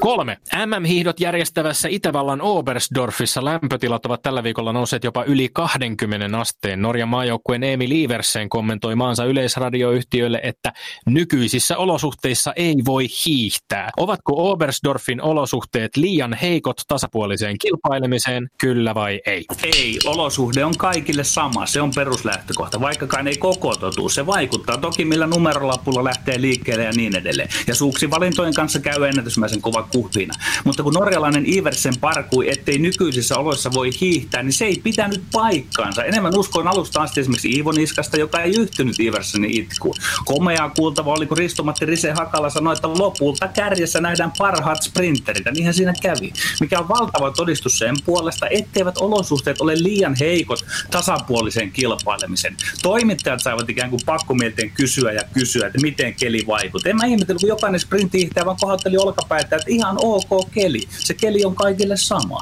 [0.00, 0.38] Kolme.
[0.66, 6.82] MM-hiihdot järjestävässä Itävallan Oberstdorfissa lämpötilat ovat tällä viikolla nousseet jopa yli 20 asteen.
[6.82, 10.72] Norjan maajoukkueen Emil Iversen kommentoi maansa yleisradioyhtiölle, että
[11.06, 13.90] nykyisissä olosuhteissa ei voi hiihtää.
[13.96, 19.44] Ovatko Oberstdorfin olosuhteet liian heikot tasapuoliseen kilpailemiseen, kyllä vai ei?
[19.62, 24.14] Ei, olosuhde on kaikille sama, se on peruslähtökohta, vaikkakaan ei koko totuus.
[24.14, 27.48] Se vaikuttaa toki millä numerolapulla lähtee liikkeelle ja niin edelleen.
[27.66, 29.04] Ja suuksivalintojen kanssa käy
[29.36, 30.34] ennätysmäisen kova kuhvina.
[30.64, 36.04] Mutta kun norjalainen Iversen parkui, ettei nykyisissä oloissa voi hiihtää, niin se ei pitänyt paikkaansa.
[36.04, 39.94] Enemmän uskoin alusta asti esimerkiksi Iivo Niskasta, joka ei yhtynyt Iversenin itkuun.
[40.24, 45.44] Komeaa kuultava oli, kun Ristomatti Rise Hakala sanoi, että lopulta kärjessä nähdään parhaat sprinterit.
[45.54, 46.32] Niinhän siinä kävi.
[46.60, 52.56] Mikä on valtava todistus sen puolesta, etteivät olosuhteet ole liian heikot tasapuoliseen kilpailemisen.
[52.82, 56.90] Toimittajat saivat ikään kuin pakkomielteen kysyä ja kysyä, että miten keli vaikuttaa.
[56.90, 58.96] En mä ihmetellyt, kun jokainen sprintti vaan kohotteli
[59.26, 60.82] olkapäitä, että ihan ok keli.
[60.98, 62.40] Se keli on kaikille sama.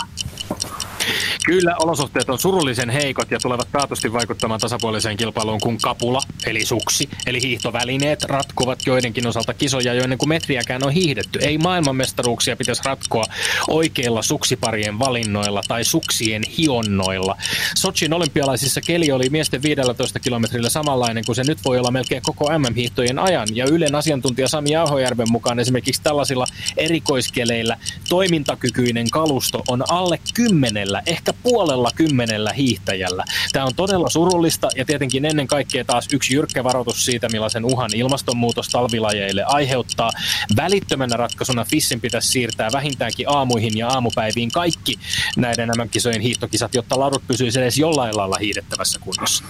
[1.46, 7.08] Kyllä, olosuhteet on surullisen heikot ja tulevat taatusti vaikuttamaan tasapuoliseen kilpailuun kuin kapula, eli suksi,
[7.26, 11.38] eli hiihtovälineet ratkovat joidenkin osalta kisoja jo ennen kuin metriäkään on hiihdetty.
[11.38, 13.24] Ei maailmanmestaruuksia pitäisi ratkoa
[13.68, 17.36] oikeilla suksiparien valinnoilla tai suksien hionnoilla.
[17.74, 22.58] Sochin olympialaisissa keli oli miesten 15 kilometrillä samanlainen kuin se nyt voi olla melkein koko
[22.58, 23.48] MM-hiihtojen ajan.
[23.52, 27.76] Ja Ylen asiantuntija Sami Ahojärven mukaan esimerkiksi tällaisilla erikoiskeleillä
[28.08, 33.24] toimintakykyinen kalusto on alle kymmenellä, ehkä puolella kymmenellä hiihtäjällä.
[33.52, 37.90] Tämä on todella surullista ja tietenkin ennen kaikkea taas yksi jyrkkä varoitus siitä, millaisen uhan
[37.94, 40.10] ilmastonmuutos talvilajeille aiheuttaa.
[40.56, 44.98] Välittömänä ratkaisuna Fissin pitäisi siirtää vähintäänkin aamuihin ja aamupäiviin kaikki
[45.36, 49.44] näiden MM-kisojen hiihtokisat, jotta ladut pysyisivät edes jollain lailla hiihdettävässä kunnossa.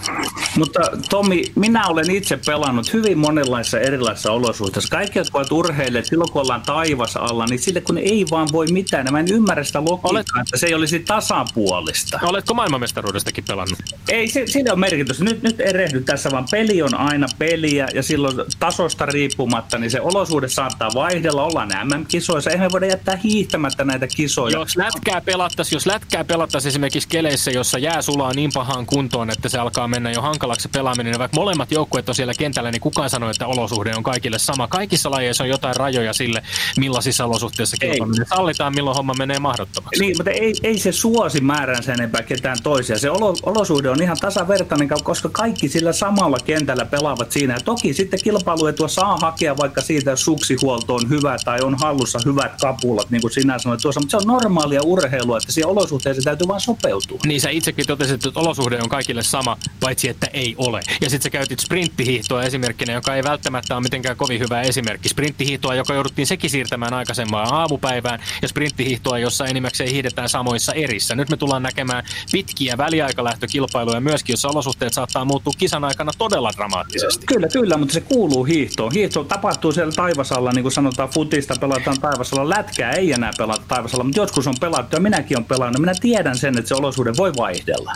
[0.57, 4.97] Mutta Tomi, minä olen itse pelannut hyvin monenlaisissa erilaisissa olosuhteissa.
[4.97, 8.67] Kaikki, jotka ovat urheilleet, silloin kun ollaan taivas alla, niin sille kun ei vaan voi
[8.71, 9.07] mitään.
[9.11, 10.27] Mä en ymmärrä sitä logiikkaa, Olet...
[10.41, 11.64] että se ei olisi tasapuolista.
[12.21, 13.79] Oletko maailmanmestaruudestakin pelannut?
[14.09, 15.21] Ei, se, sillä on merkitys.
[15.21, 20.01] Nyt, nyt erehdy tässä, vaan peli on aina peliä ja silloin tasosta riippumatta, niin se
[20.01, 21.43] olosuhde saattaa vaihdella.
[21.43, 24.59] Ollaan MM-kisoissa, eihän me voida jättää hiihtämättä näitä kisoja.
[24.59, 29.49] Jos lätkää pelattaisiin, jos lätkää pelattaisiin esimerkiksi keleissä, jossa jää sulaa niin pahaan kuntoon, että
[29.49, 33.09] se alkaa mennä jo hankalaksi pelaaminen, niin vaikka molemmat joukkueet on siellä kentällä, niin kukaan
[33.09, 34.67] sanoo, että olosuhde on kaikille sama.
[34.67, 36.43] Kaikissa lajeissa on jotain rajoja sille,
[36.77, 40.01] millaisissa olosuhteissa kilpaaminen sallitaan, milloin homma menee mahdottomaksi.
[40.01, 42.99] Niin, mutta ei, ei se suosi määrän sen enempää ketään toisia.
[42.99, 47.53] Se olo, olosuhde on ihan tasavertainen, koska kaikki sillä samalla kentällä pelaavat siinä.
[47.53, 52.19] Ja toki sitten kilpailuetua saa hakea vaikka siitä, jos suksihuolto on hyvä tai on hallussa
[52.25, 53.99] hyvät kapulat, niin kuin sinä sanoit tuossa.
[54.01, 57.19] Mutta se on normaalia urheilua, että siihen olosuhteeseen täytyy vain sopeutua.
[57.25, 60.79] Niin sä itsekin totesit, että olosuhde on kaikille sama, paitsi että ei ole.
[61.01, 65.09] Ja sitten sä käytit sprinttihiihtoa esimerkkinä, joka ei välttämättä ole mitenkään kovin hyvä esimerkki.
[65.09, 71.15] Sprinttihiihtoa, joka jouduttiin sekin siirtämään aikaisempaan aamupäivään, ja sprinttihiihtoa, jossa enimmäkseen hiihdetään samoissa erissä.
[71.15, 77.25] Nyt me tullaan näkemään pitkiä väliaikalähtökilpailuja myöskin, jossa olosuhteet saattaa muuttua kisan aikana todella dramaattisesti.
[77.25, 78.91] Kyllä, kyllä, mutta se kuuluu hiihtoon.
[78.91, 82.49] Hiihto tapahtuu siellä taivasalla, niin kuin sanotaan, futista pelataan taivasalla.
[82.49, 85.81] Lätkää ei enää pelata taivasalla, mutta joskus on pelattu ja minäkin olen pelannut.
[85.81, 87.93] Minä tiedän sen, että se olosuhde voi vaihdella.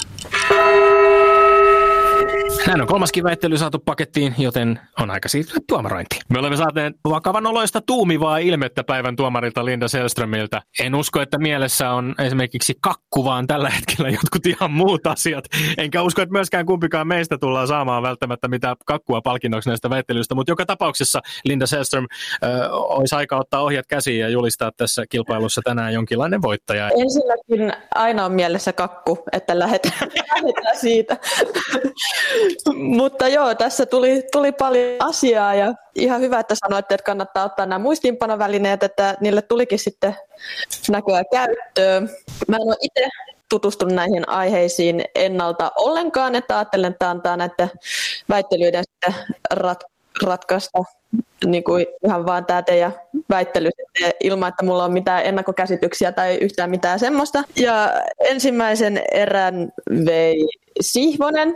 [2.68, 6.22] Näin on kolmaskin väittely saatu pakettiin, joten on aika siirtyä tuomarointiin.
[6.30, 10.62] Me olemme saaneet vakavan oloista tuumivaa ilmettä päivän tuomarilta Linda Selströmiltä.
[10.80, 15.46] En usko, että mielessä on esimerkiksi kakku, vaan tällä hetkellä jotkut ihan muut asiat.
[15.78, 20.52] Enkä usko, että myöskään kumpikaan meistä tullaan saamaan välttämättä mitään kakkua palkinnoksi näistä väittelyistä, mutta
[20.52, 22.08] joka tapauksessa Linda Selström
[22.44, 26.90] äh, olisi aika ottaa ohjat käsiin ja julistaa tässä kilpailussa tänään jonkinlainen voittaja.
[26.90, 31.18] Ensinnäkin aina on mielessä kakku, että lähdetään, lähdetään siitä.
[32.76, 37.66] Mutta joo, tässä tuli, tuli paljon asiaa ja ihan hyvä, että sanoitte, että kannattaa ottaa
[37.66, 40.16] nämä muistiinpanovälineet, että niille tulikin sitten
[40.90, 42.10] näköä käyttöön.
[42.48, 43.08] Mä en ole itse
[43.50, 47.72] tutustunut näihin aiheisiin ennalta ollenkaan, että ajattelen, että antaa näiden
[48.30, 49.16] väittelyiden sitten
[49.52, 49.84] rat,
[50.24, 50.80] ratkaista
[51.46, 52.94] niin kuin ihan vaan tämä teidän
[53.30, 53.70] väittely
[54.20, 57.44] ilman, että mulla on mitään ennakkokäsityksiä tai yhtään mitään semmoista.
[57.56, 59.72] Ja ensimmäisen erän
[60.06, 60.48] vei
[60.82, 61.56] Sihvonen.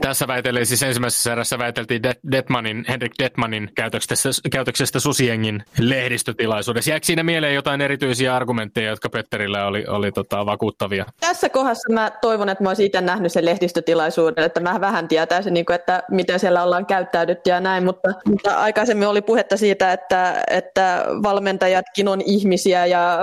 [0.00, 6.90] Tässä väiteli siis ensimmäisessä erässä väiteltiin Detmanin, Henrik Detmanin käytöksestä, käytöksestä Susiengin lehdistötilaisuudessa.
[6.90, 11.04] Jääkö siinä mieleen jotain erityisiä argumentteja, jotka Petterillä oli, oli tota, vakuuttavia?
[11.20, 15.54] Tässä kohdassa mä toivon, että mä olisin itse nähnyt sen lehdistötilaisuuden, että mä vähän tietäisin,
[15.54, 19.92] niin kuin, että miten siellä ollaan käyttäydytty ja näin, mutta, mutta aikaisemmin oli puhetta siitä,
[19.92, 23.18] että, että valmentajatkin on ihmisiä ja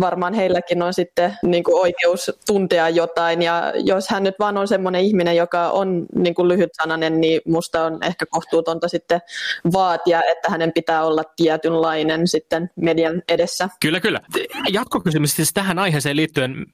[0.00, 4.68] varmaan heilläkin on sitten niin kuin oikeus tuntea jotain ja jos hän nyt vaan on
[4.68, 9.20] semmoinen ihminen, joka on niin kuin lyhytsanainen, niin musta on ehkä kohtuutonta sitten
[9.72, 13.68] vaatia, että hänen pitää olla tietynlainen sitten median edessä.
[13.80, 14.20] Kyllä, kyllä.
[14.72, 16.66] Jatkokysymys siis tähän aiheeseen liittyen.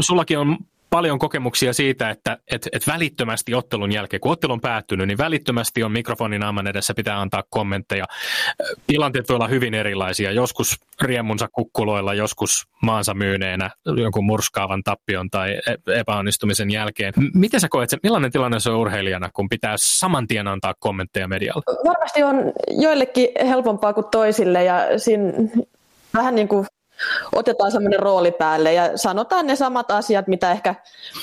[0.00, 0.58] Sullakin on
[0.94, 5.82] paljon kokemuksia siitä, että et, et välittömästi ottelun jälkeen, kun ottelu on päättynyt, niin välittömästi
[5.82, 8.04] on mikrofonin aaman edessä, pitää antaa kommentteja.
[8.86, 15.50] Tilanteet voi olla hyvin erilaisia, joskus riemunsa kukkuloilla, joskus maansa myyneenä jonkun murskaavan tappion tai
[15.52, 17.12] e, epäonnistumisen jälkeen.
[17.34, 21.62] Miten sä koet, millainen tilanne se on urheilijana, kun pitää saman tien antaa kommentteja medialle?
[21.84, 25.32] Varmasti on joillekin helpompaa kuin toisille ja siinä
[26.14, 26.66] vähän niin kuin
[27.32, 30.74] otetaan semmoinen rooli päälle ja sanotaan ne samat asiat, mitä ehkä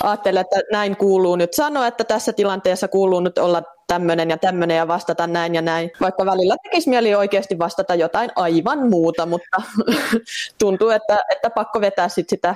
[0.03, 4.77] ajattelee, että näin kuuluu nyt sanoa, että tässä tilanteessa kuuluu nyt olla tämmöinen ja tämmöinen
[4.77, 5.91] ja vastata näin ja näin.
[6.01, 9.61] Vaikka välillä tekisi mieli oikeasti vastata jotain aivan muuta, mutta
[10.59, 12.55] tuntuu, että, että pakko vetää sit sitä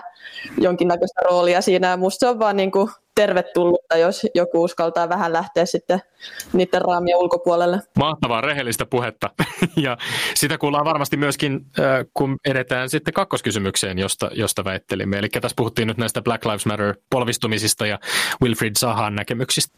[0.58, 1.88] jonkinnäköistä roolia siinä.
[1.88, 6.00] Ja musta se on vaan niin kuin tervetullutta, jos joku uskaltaa vähän lähteä sitten
[6.54, 7.80] niiden raamien ulkopuolelle.
[7.98, 9.30] Mahtavaa rehellistä puhetta.
[9.78, 9.98] ja
[10.34, 11.66] Sitä kuullaan varmasti myöskin,
[12.14, 15.18] kun edetään sitten kakkoskysymykseen, josta, josta väittelimme.
[15.18, 18.00] Eli tässä puhuttiin nyt näistä Black Lives Matter polvistumisista ja
[18.42, 19.78] Wilfried Zahan näkemyksistä.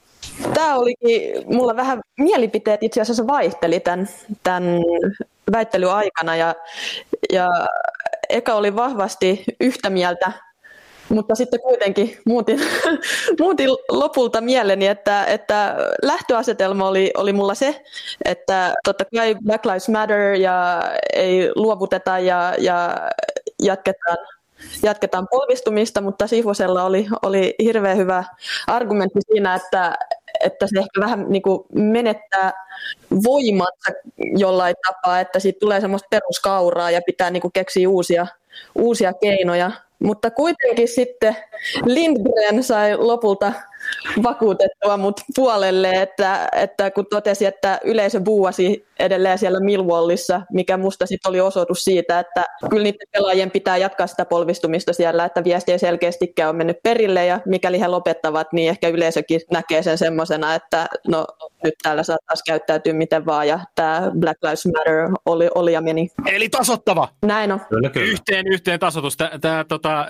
[0.54, 4.10] Tämä olikin, mulla vähän mielipiteet itse asiassa vaihteli tämän,
[4.44, 4.64] tämän
[5.52, 6.56] väittelyaikana ja,
[7.34, 7.48] ja
[8.30, 10.32] eka oli vahvasti yhtä mieltä
[11.10, 12.60] mutta sitten kuitenkin muutin,
[13.40, 17.84] muutin lopulta mieleni, että, että lähtöasetelma oli, oli mulla se,
[18.26, 22.98] että totta kai Black Lives Matter ja ei luovuteta ja, ja
[23.64, 24.18] jatketaan
[24.84, 28.24] jatketaan polvistumista, mutta Sihvosella oli, oli hirveän hyvä
[28.68, 29.96] argumentti siinä, että,
[30.44, 32.54] että se ehkä vähän niin kuin menettää
[33.24, 33.92] voimansa
[34.38, 38.28] jollain tapaa, että siitä tulee semmoista peruskauraa ja pitää niin kuin keksiä uusia,
[38.76, 39.72] uusia keinoja.
[40.00, 41.36] Mutta kuitenkin sitten
[41.86, 43.54] Lindgren sai lopulta
[44.24, 51.06] vakuutettua mut puolelle, että, että kun totesi, että yleisö buuasi edelleen siellä Millwallissa, mikä musta
[51.06, 55.72] sitten oli osoitus siitä, että kyllä niiden pelaajien pitää jatkaa sitä polvistumista siellä, että viesti
[55.72, 60.56] ei selkeästikään ole mennyt perille ja mikäli he lopettavat, niin ehkä yleisökin näkee sen semmoisena,
[60.56, 61.26] että no
[61.64, 65.82] nyt täällä saa taas käyttäytyä miten vaan ja tämä Black Lives Matter oli, oli ja
[65.82, 66.10] meni.
[66.26, 67.10] Eli tasottava!
[67.26, 67.62] Näin on.
[67.70, 68.12] Kyllä, kyllä.
[68.12, 69.18] Yhteen, yhteen tasoitus.
[69.42, 70.08] Tämä tota,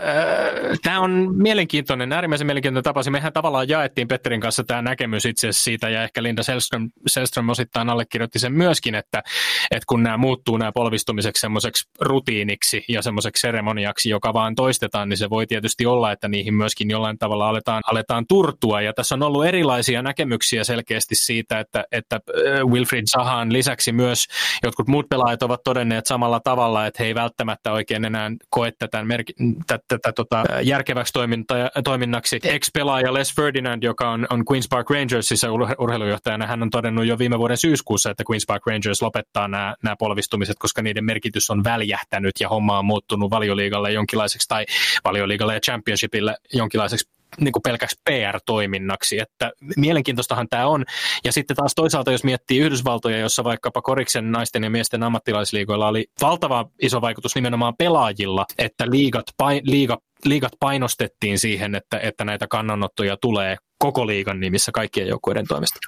[0.87, 3.01] äh, on mielenkiintoinen, äärimmäisen mielenkiintoinen tapa.
[3.09, 7.89] Mehän tavallaan jaettiin Petterin kanssa tämä näkemys itse siitä ja ehkä Linda Selström, Selström osittain
[7.89, 9.23] allekirjoitti sen myöskin, että,
[9.71, 15.17] että kun nämä muuttuu nämä polvistumiseksi semmoiseksi rutiiniksi ja semmoiseksi seremoniaksi, joka vaan toistetaan, niin
[15.17, 18.81] se voi tietysti olla, että niihin myöskin jollain tavalla aletaan, aletaan turtua.
[18.81, 24.25] Ja tässä on ollut erilaisia näkemyksiä selkeästi siitä, että, että äh, Wilfried Zahan lisäksi myös
[24.63, 29.03] jotkut muut pelaajat ovat todenneet samalla tavalla, että he ei välttämättä oikein enää koe tätä,
[29.03, 29.33] merki,
[29.67, 32.39] tätä, tätä tota, järkeväksi toiminta, toiminnaksi.
[32.43, 35.47] Ex-pelaaja Les Ferdinand, joka on, on Queen's Park Rangersissa
[35.79, 39.95] urheilujohtajana, hän on todennut jo viime vuoden syyskuussa, että Queen's Park Rangers lopettaa nämä, nämä
[39.99, 44.65] polvistumiset, koska niiden merkitys on väljähtänyt ja homma on muuttunut valioliigalle jonkinlaiseksi tai
[45.03, 50.85] valioliigalle ja championshipille jonkinlaiseksi niin kuin pelkäksi PR-toiminnaksi, että mielenkiintoistahan tämä on.
[51.23, 56.05] Ja sitten taas toisaalta, jos miettii Yhdysvaltoja, jossa vaikkapa Koriksen naisten ja miesten ammattilaisliigoilla oli
[56.21, 62.47] valtava iso vaikutus nimenomaan pelaajilla, että liigat, pain, liiga, liigat painostettiin siihen, että, että näitä
[62.47, 65.79] kannanottoja tulee koko liigan nimissä kaikkien joukkueiden toimesta.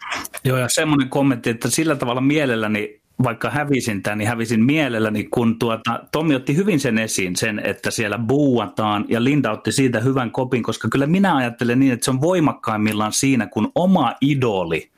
[0.43, 5.59] Joo, ja semmoinen kommentti, että sillä tavalla mielelläni vaikka hävisin tämän, niin hävisin mielelläni, kun
[5.59, 10.31] tuota, Tommi otti hyvin sen esiin, sen, että siellä buuataan, ja Linda otti siitä hyvän
[10.31, 14.89] kopin, koska kyllä minä ajattelen niin, että se on voimakkaimmillaan siinä, kun oma idoli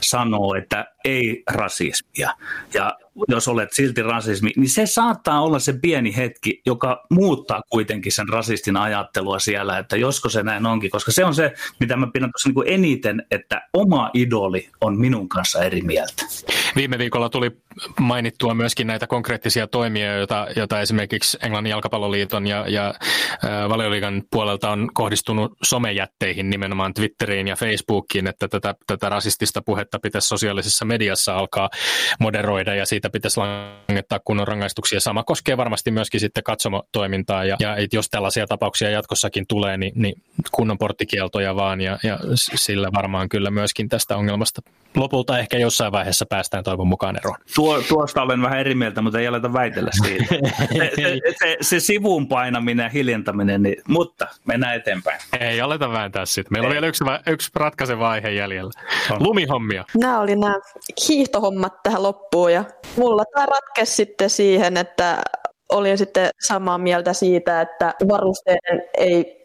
[0.00, 2.30] sanoo, että ei rasismia.
[2.74, 8.12] Ja jos olet silti rasismi, niin se saattaa olla se pieni hetki, joka muuttaa kuitenkin
[8.12, 12.06] sen rasistin ajattelua siellä, että josko se näin onkin, koska se on se, mitä mä
[12.12, 16.24] pidän tuossa niin eniten, että oma idoli on minun kanssa eri mieltä.
[16.76, 17.50] Viime viikolla tuli
[18.00, 22.94] mainittua myöskin näitä konkreettisia toimia, joita, joita esimerkiksi Englannin jalkapalloliiton ja, ja
[23.44, 29.98] äh, valioliigan puolelta on kohdistunut somejätteihin, nimenomaan Twitteriin ja Facebookiin, että tätä, tätä rasistista puhetta
[29.98, 31.70] pitäisi sosiaalisessa mediassa alkaa
[32.20, 35.00] moderoida ja siitä pitäisi langettaa kunnon rangaistuksia.
[35.00, 40.22] Sama koskee varmasti myöskin sitten katsomotoimintaa ja, ja jos tällaisia tapauksia jatkossakin tulee, niin, niin
[40.52, 44.62] kunnon porttikieltoja vaan ja, ja sillä varmaan kyllä myöskin tästä ongelmasta
[44.96, 47.36] lopulta ehkä jossain vaiheessa päästään toivon mukaan eroon.
[47.54, 50.34] Tuo, tuosta olen vähän eri mieltä, mutta ei aleta väitellä siitä.
[50.78, 55.20] se, se, se, se sivuun painaminen ja hiljentäminen, niin, mutta mennään eteenpäin.
[55.40, 56.50] Ei aleta vääntää sitä.
[56.50, 56.70] Meillä ei.
[56.70, 58.70] on vielä yksi, yksi ratkaiseva aihe jäljellä.
[59.10, 59.22] On.
[59.22, 59.84] Lumihommia.
[59.98, 60.54] Nämä oli nämä
[61.08, 62.64] hiihtohommat tähän loppuun ja
[62.96, 65.22] mulla tämä ratkesi sitten siihen, että
[65.72, 69.37] olin sitten samaa mieltä siitä, että varusteiden ei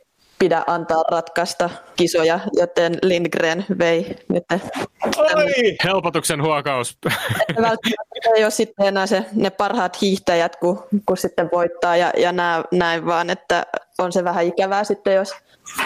[0.43, 4.43] pidä antaa ratkaista kisoja, joten Lindgren vei nyt.
[5.17, 5.75] Oi!
[5.83, 6.97] Helpotuksen huokaus.
[7.55, 12.31] Välttämättä ei ole sitten enää se, ne parhaat hiihtäjät, kun, kun sitten voittaa ja, ja
[12.31, 13.65] nää, näin vaan, että
[13.97, 15.33] on se vähän ikävää sitten, jos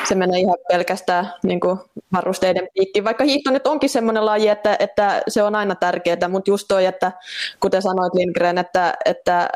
[0.08, 1.80] se menee ihan pelkästään niin kuin
[2.14, 3.04] varusteiden piikkiin.
[3.04, 6.86] Vaikka hiihto nyt onkin semmoinen laji, että, että se on aina tärkeää, mutta just toi,
[6.86, 7.12] että
[7.60, 9.50] kuten sanoit Lindgren, että, että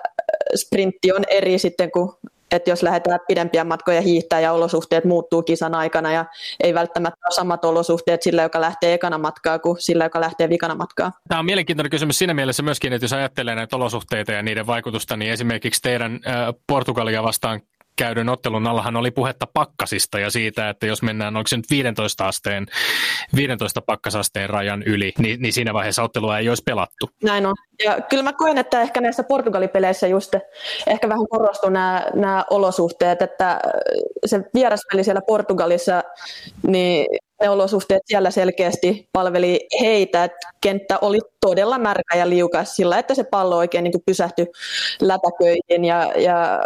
[0.56, 2.12] sprintti on eri sitten kuin
[2.52, 6.26] että jos lähdetään pidempiä matkoja hiihtää ja olosuhteet muuttuu kisan aikana ja
[6.60, 10.76] ei välttämättä ole samat olosuhteet sillä, joka lähtee ekana matkaa kuin sillä, joka lähtee vikana
[10.76, 11.12] matkaa.
[11.28, 15.18] Tämä on mielenkiintoinen kysymys siinä mielessä myöskin, että jos ajattelee näitä olosuhteita ja niiden vaikutusta,
[15.18, 17.62] niin esimerkiksi teidän äh, Portugalia vastaan
[17.96, 22.28] käydyn ottelun allahan oli puhetta pakkasista ja siitä, että jos mennään onko se nyt 15
[22.28, 22.66] asteen,
[23.36, 27.10] 15 pakkasasteen rajan yli, niin, niin siinä vaiheessa ottelua ei olisi pelattu.
[27.24, 27.56] Näin on.
[27.84, 30.36] Ja kyllä mä koen, että ehkä näissä Portugalipeleissä just
[30.88, 33.60] ehkä vähän korostuu nämä, nämä olosuhteet, että
[34.26, 36.04] se vieraspeli siellä Portugalissa,
[36.68, 37.08] niin
[37.42, 40.24] ne olosuhteet siellä selkeästi palveli heitä.
[40.24, 44.48] että kenttä oli todella märkä ja liukas sillä, että se pallo oikein niin pysähtyi
[45.02, 46.60] lätäköihin ja, ja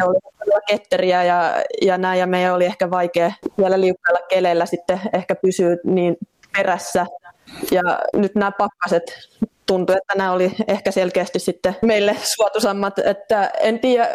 [0.00, 5.00] he olivat ketteriä ja, ja näin, ja meidän oli ehkä vaikea vielä liukkailla keleillä sitten
[5.12, 6.16] ehkä pysyä niin
[6.56, 7.06] perässä.
[7.70, 7.82] Ja
[8.14, 9.02] nyt nämä pakkaset
[9.66, 14.08] tuntui, että nämä oli ehkä selkeästi sitten meille suotuisammat, että en tiedä,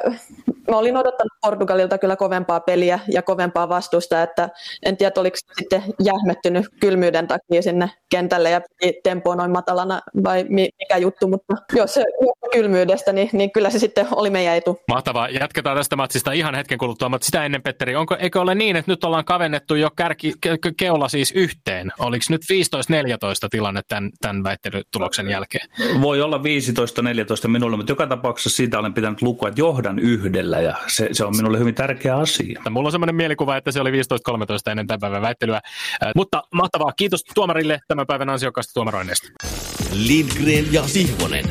[0.70, 4.50] mä olin odottanut Portugalilta kyllä kovempaa peliä ja kovempaa vastusta, että
[4.86, 8.62] en tiedä, oliko sitten jähmettynyt kylmyyden takia sinne kentälle ja
[9.04, 12.04] tempo noin matalana vai mikä juttu, mutta jos se
[12.52, 14.80] kylmyydestä, niin, niin kyllä se sitten oli meidän etu.
[14.88, 15.30] Mahtavaa.
[15.30, 18.92] Jatketaan tästä matsista ihan hetken kuluttua, mutta sitä ennen Petteri, onko, eikö ole niin, että
[18.92, 21.92] nyt ollaan kavennettu jo kärki, ke, keula siis yhteen?
[22.00, 22.42] Oliko nyt
[23.46, 25.70] 15-14 tilanne tämän, tämän väittelytuloksen jälkeen?
[26.02, 26.38] Voi olla
[27.46, 31.26] 15-14 minulle, mutta joka tapauksessa siitä olen pitänyt lukua, että johdan yhdellä ja se, se
[31.26, 32.62] on minulle hyvin tärkeä asia.
[32.70, 33.94] Mulla on sellainen mielikuva, että se oli 15-13
[34.72, 35.62] ennen tämän päivän väittelyä.
[36.16, 36.92] Mutta mahtavaa.
[36.98, 39.28] Kiitos tuomarille tämän päivän ansiokkaasta tuomaroinnista.
[39.94, 41.46] Lindgren ja Sihvonen.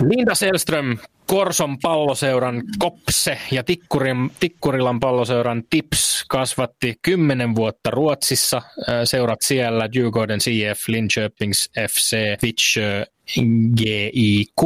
[0.00, 8.62] Linda Selström, Korson palloseuran Kopse ja Tikkurin, Tikkurilan palloseuran Tips kasvatti kymmenen vuotta Ruotsissa.
[9.04, 13.06] Seurat siellä Djurgården CF, Linköpings FC, Vittsjö
[13.76, 14.62] GIK,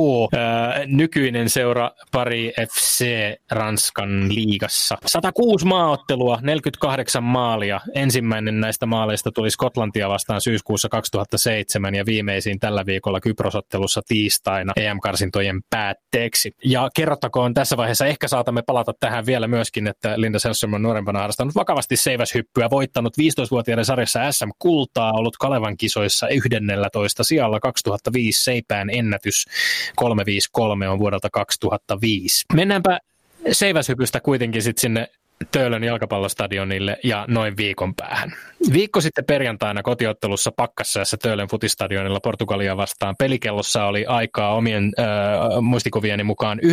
[0.86, 3.04] nykyinen seura pari FC
[3.50, 4.98] Ranskan liigassa.
[5.06, 7.80] 106 maaottelua, 48 maalia.
[7.94, 15.60] Ensimmäinen näistä maaleista tuli Skotlantia vastaan syyskuussa 2007 ja viimeisin tällä viikolla Kyprosottelussa tiistaina EM-karsintojen
[15.70, 16.52] päätteeksi.
[16.64, 21.18] Ja kerrottakoon tässä vaiheessa, ehkä saatamme palata tähän vielä myöskin, että Linda Selström on nuorempana
[21.18, 29.46] harrastanut vakavasti seiväshyppyä, voittanut 15-vuotiaiden sarjassa SM-kultaa, ollut Kalevan kisoissa 11 sijalla 2005 Seipään ennätys
[29.96, 32.44] 353 on vuodelta 2005.
[32.54, 32.98] Mennäänpä
[33.52, 35.08] seiväshypystä kuitenkin sitten sinne
[35.52, 38.36] Töölön jalkapallostadionille ja noin viikon päähän.
[38.72, 45.06] Viikko sitten perjantaina kotiottelussa Pakkassäässä Töölön futistadionilla Portugalia vastaan pelikellossa oli aikaa omien äh,
[45.62, 46.68] muistikuvieni mukaan 92-47.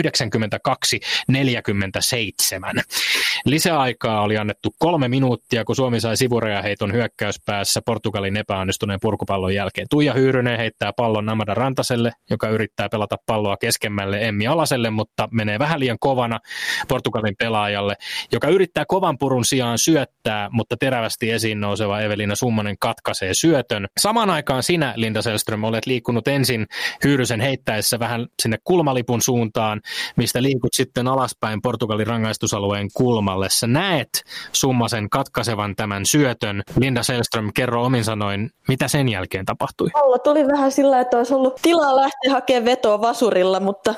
[3.46, 9.88] Lisäaikaa oli annettu kolme minuuttia, kun Suomi sai sivurajaheiton hyökkäyspäässä Portugalin epäonnistuneen purkupallon jälkeen.
[9.90, 15.60] Tuija Hyyrynen heittää pallon Amada Rantaselle, joka yrittää pelata palloa keskemmälle Emmi Alaselle, mutta menee
[15.60, 16.40] vähän liian kovana
[16.88, 17.96] Portugalin pelaajalle,
[18.32, 23.88] joka yrittää kovan purun sijaan syöttää, mutta terävästi esiin nouseva Evelina Summanen katkaisee syötön.
[24.00, 26.66] Samaan aikaan sinä, Linda Selström, olet liikkunut ensin
[27.04, 29.82] Hyyrysen heittäessä vähän sinne kulmalipun suuntaan,
[30.16, 33.48] mistä liikut sitten alaspäin Portugalin rangaistusalueen kulmalle.
[33.50, 34.10] Sä näet
[34.52, 36.64] Summasen katkaisevan tämän syötön.
[36.80, 39.90] Linda Selström, kerro omin sanoin, mitä sen jälkeen tapahtui?
[39.94, 43.94] Alla tuli vähän sillä, että olisi ollut tilaa lähteä hakemaan vetoa vasurilla, mutta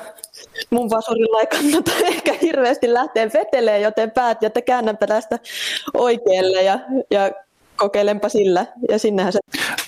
[0.70, 5.38] mun vasurilla ei kannata ehkä hirveästi lähteä veteleen, joten päätin, että käännänpä tästä
[5.94, 6.78] oikealle ja,
[7.10, 7.30] ja
[7.80, 8.66] kokeilenpa sillä.
[8.88, 9.38] Ja sinnehän se...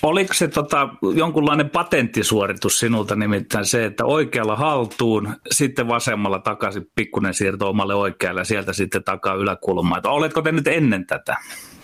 [0.03, 7.33] Oliko se tota, jonkunlainen patenttisuoritus sinulta nimittäin se, että oikealla haltuun, sitten vasemmalla takaisin pikkuinen
[7.33, 10.07] siirto omalle oikealle ja sieltä sitten takaa yläkulmaan.
[10.07, 11.37] Oletko te nyt ennen tätä?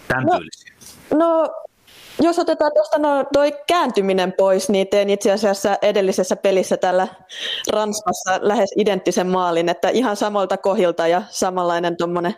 [0.08, 0.40] Tämän no,
[1.16, 1.50] No
[2.22, 7.08] jos otetaan tuosta no, toi kääntyminen pois, niin tein itse asiassa edellisessä pelissä tällä
[7.72, 12.36] Ranskassa lähes identtisen maalin, että ihan samalta kohilta ja samanlainen tuommoinen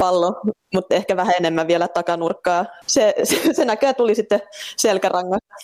[0.00, 0.40] pallo,
[0.74, 2.66] mutta ehkä vähän enemmän vielä takanurkkaa.
[2.86, 4.40] Se, se, se näköjään tuli sitten
[4.76, 5.54] selkärangasta.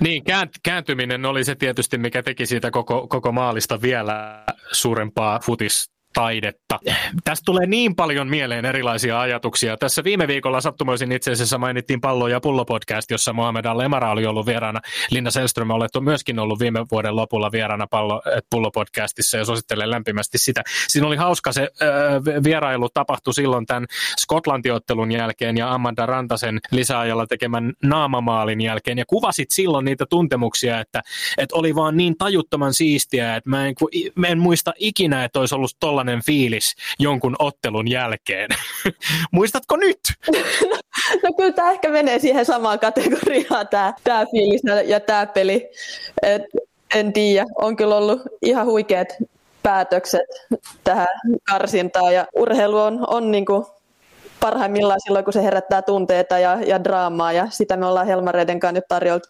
[0.00, 0.22] Niin,
[0.62, 6.78] kääntyminen oli se tietysti, mikä teki siitä koko, koko maalista vielä suurempaa futis taidetta.
[7.24, 9.76] Tästä tulee niin paljon mieleen erilaisia ajatuksia.
[9.76, 14.26] Tässä viime viikolla sattumoisin itse asiassa mainittiin Pallo ja Pullo podcast, jossa Mohamed Al-Emara oli
[14.26, 14.80] ollut vieraana.
[15.10, 20.38] Linna Selström olet myöskin ollut viime vuoden lopulla vieraana Pallo, Pullo podcastissa ja suosittelen lämpimästi
[20.38, 20.62] sitä.
[20.88, 23.86] Siinä oli hauska se äh, vierailu tapahtui silloin tämän
[24.20, 31.02] Skotlantiottelun jälkeen ja Amanda Rantasen lisäajalla tekemän naamamaalin jälkeen ja kuvasit silloin niitä tuntemuksia, että,
[31.38, 33.74] että oli vaan niin tajuttoman siistiä, että mä en,
[34.14, 38.50] mä en muista ikinä, että olisi ollut tolla sellainen fiilis jonkun ottelun jälkeen.
[39.32, 39.98] Muistatko nyt?
[41.22, 45.68] no, kyllä tämä ehkä menee siihen samaan kategoriaan, tämä, tämä fiilis ja tämä peli.
[46.22, 46.42] Et,
[46.94, 49.08] en tiedä, on kyllä ollut ihan huikeat
[49.62, 50.26] päätökset
[50.84, 51.06] tähän
[51.48, 53.64] karsintaan ja urheilu on, on niin kuin
[54.40, 58.72] parhaimmillaan silloin, kun se herättää tunteita ja, ja draamaa ja sitä me ollaan Helmareiden kanssa
[58.72, 59.28] nyt tarjoltu.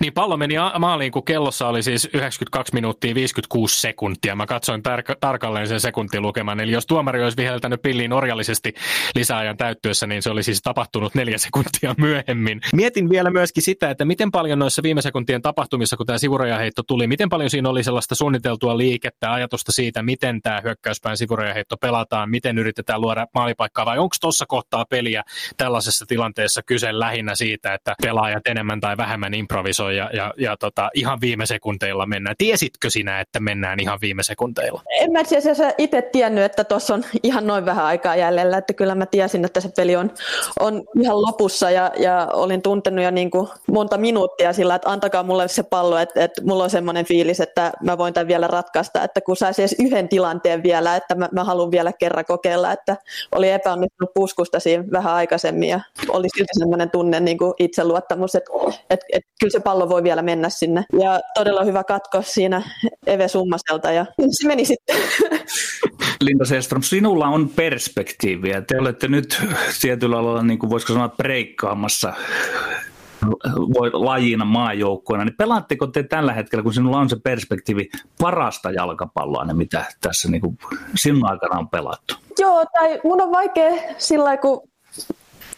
[0.00, 4.36] Niin pallo meni maaliin, kun kellossa oli siis 92 minuuttia 56 sekuntia.
[4.36, 6.60] Mä katsoin tar- tarkalleen sen sekuntilukeman.
[6.60, 8.74] Eli jos tuomari olisi viheltänyt pilliin orjallisesti
[9.14, 12.60] lisäajan täyttyessä, niin se oli siis tapahtunut neljä sekuntia myöhemmin.
[12.72, 17.06] Mietin vielä myöskin sitä, että miten paljon noissa viime sekuntien tapahtumissa, kun tämä sivurajaheitto tuli,
[17.06, 22.58] miten paljon siinä oli sellaista suunniteltua liikettä, ajatusta siitä, miten tämä hyökkäyspään sivurajaheitto pelataan, miten
[22.58, 25.22] yritetään luoda maalipaikkaa, vai onko tuossa kohtaa peliä
[25.56, 30.90] tällaisessa tilanteessa kyse lähinnä siitä, että pelaajat enemmän tai vähemmän improvisoi ja, ja, ja tota,
[30.94, 32.36] ihan viime sekunteilla mennään.
[32.38, 34.82] Tiesitkö sinä, että mennään ihan viime sekunteilla?
[35.00, 35.38] En mä itse
[35.78, 39.60] itse tiennyt, että tuossa on ihan noin vähän aikaa jäljellä, että kyllä mä tiesin, että
[39.60, 40.10] se peli on,
[40.60, 45.22] on ihan lopussa ja, ja olin tuntenut jo niin kuin monta minuuttia sillä, että antakaa
[45.22, 49.02] mulle se pallo, että, että mulla on semmoinen fiilis, että mä voin tämän vielä ratkaista,
[49.02, 52.96] että kun saisi edes yhden tilanteen vielä, että mä, mä haluan vielä kerran kokeilla, että
[53.32, 58.50] oli epäonnistunut puskusta siinä vähän aikaisemmin ja oli silti semmoinen tunne niin kuin itseluottamus, että,
[58.90, 60.84] että, että kyllä se pallo voi vielä mennä sinne.
[61.00, 62.62] Ja todella hyvä katko siinä
[63.06, 64.96] Eve Summaselta ja se meni sitten.
[66.20, 68.60] Linda Seström, sinulla on perspektiiviä.
[68.60, 69.42] Te olette nyt
[69.80, 72.14] tietyllä lailla, niin kuin voisiko sanoa, breikkaamassa
[73.74, 79.44] voi lajina maajoukkoina, niin pelaatteko te tällä hetkellä, kun sinulla on se perspektiivi, parasta jalkapalloa,
[79.44, 80.58] ne mitä tässä niin kuin
[80.94, 82.14] sinun aikana on pelattu?
[82.38, 84.68] Joo, tai mun on vaikea sillä kun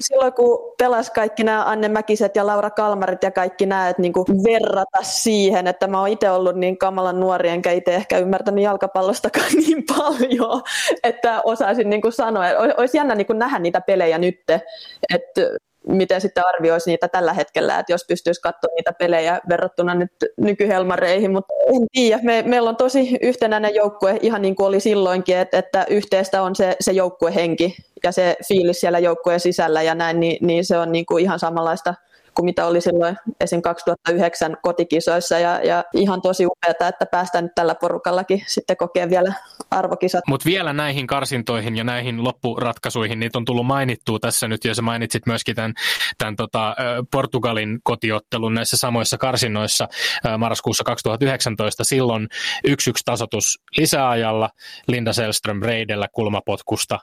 [0.01, 4.13] silloin kun pelas kaikki nämä Anne Mäkiset ja Laura Kalmarit ja kaikki nämä, että niin
[4.45, 9.53] verrata siihen, että mä oon itse ollut niin kamalan nuori, enkä itse ehkä ymmärtänyt jalkapallostakaan
[9.67, 10.63] niin paljon,
[11.05, 12.45] että osaisin niin sanoa.
[12.77, 14.41] Olisi jännä niin nähdä niitä pelejä nyt,
[15.15, 15.41] että
[15.87, 21.33] miten sitten arvioisi niitä tällä hetkellä, että jos pystyisi katsoa niitä pelejä verrattuna nyt nykyhelmareihin,
[21.33, 25.59] mutta en tiedä, me, meillä on tosi yhtenäinen joukkue ihan niin kuin oli silloinkin, että,
[25.59, 30.47] että yhteistä on se, se joukkuehenki ja se fiilis siellä joukkueen sisällä ja näin, niin,
[30.47, 31.95] niin se on niin kuin ihan samanlaista
[32.35, 33.63] kuin mitä oli silloin esim.
[33.63, 39.33] 2009 kotikisoissa ja, ja ihan tosi upeata, että päästään nyt tällä porukallakin sitten kokea vielä
[39.71, 40.25] arvokisat.
[40.29, 44.83] Mutta vielä näihin karsintoihin ja näihin loppuratkaisuihin, niitä on tullut mainittua tässä nyt, ja sä
[44.83, 45.75] mainitsit myöskin tämän,
[46.19, 46.77] tämän tota,
[47.11, 49.89] Portugalin kotiottelun näissä samoissa karsinnoissa
[50.39, 51.85] marraskuussa 2019.
[51.85, 52.29] Silloin
[52.69, 52.73] 1-1
[53.05, 54.51] tasotus lisäajalla,
[54.89, 56.99] Linda Selström Reidellä kulmapotkusta,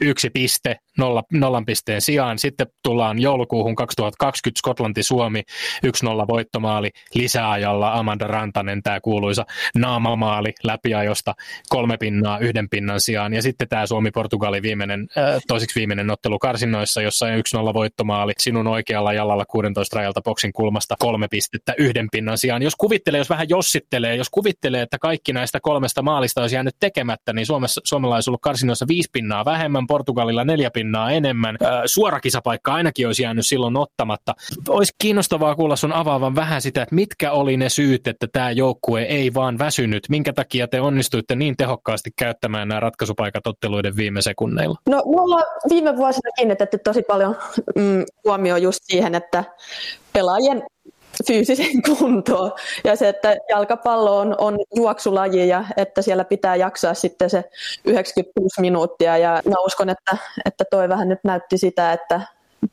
[0.00, 2.38] yksi piste nolla, nollan pisteen sijaan.
[2.38, 3.93] Sitten tullaan joulukuuhun 2020
[4.58, 5.42] Skotlanti-Suomi
[5.86, 5.90] 1-0
[6.28, 11.34] voittomaali lisäajalla Amanda Rantanen, tämä kuuluisa naamamaali läpiajosta
[11.68, 13.34] kolme pinnaa yhden pinnan sijaan.
[13.34, 19.12] Ja sitten tämä Suomi-Portugali viimeinen, äh, toiseksi viimeinen ottelu karsinnoissa, jossa 1-0 voittomaali sinun oikealla
[19.12, 22.62] jalalla 16 rajalta boksin kulmasta kolme pistettä yhden pinnan sijaan.
[22.62, 27.32] Jos kuvittelee, jos vähän jossittelee, jos kuvittelee, että kaikki näistä kolmesta maalista olisi jäänyt tekemättä,
[27.32, 31.56] niin Suomessa, Suomella olisi ollut karsinnoissa viisi pinnaa vähemmän, Portugalilla neljä pinnaa enemmän.
[31.62, 34.34] Äh, suorakisapaikka ainakin olisi jäänyt silloin ottamatta.
[34.68, 39.02] Olisi kiinnostavaa kuulla sun avaavan vähän sitä, että mitkä oli ne syyt, että tämä joukkue
[39.02, 40.02] ei vaan väsynyt.
[40.08, 44.78] Minkä takia te onnistuitte niin tehokkaasti käyttämään nämä ratkaisupaikat otteluiden viime sekunneilla?
[44.88, 47.36] No mulla viime vuosina kiinnitetty tosi paljon
[47.76, 49.44] mm, huomioon just siihen, että
[50.12, 50.62] pelaajien
[51.26, 52.52] fyysisen kuntoon
[52.84, 57.44] ja se, että jalkapallo on, on juoksulaji ja että siellä pitää jaksaa sitten se
[57.84, 62.20] 96 minuuttia ja mä uskon, että, että toi vähän nyt näytti sitä, että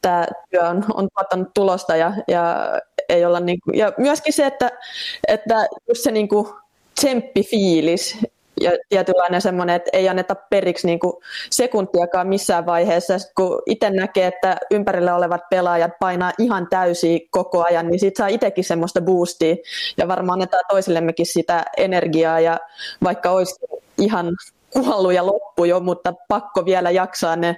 [0.02, 2.72] tämä työ on, on tuottanut tulosta ja, ja
[3.10, 4.72] ei olla niin ja myöskin se, että,
[5.28, 6.48] että just se niin kuin
[6.96, 8.18] tsemppifiilis
[8.62, 11.14] ja tietynlainen semmoinen, että ei anneta periksi niin kuin
[11.50, 13.20] sekuntiakaan missään vaiheessa.
[13.20, 18.18] Sitten kun itse näkee, että ympärillä olevat pelaajat painaa ihan täysiä koko ajan, niin siitä
[18.18, 19.56] saa itsekin semmoista boostia
[19.98, 22.60] ja varmaan annetaan toisillemmekin sitä energiaa ja
[23.04, 23.56] vaikka olisi
[23.98, 24.36] ihan
[24.74, 27.55] kuollut ja loppu jo, mutta pakko vielä jaksaa ne,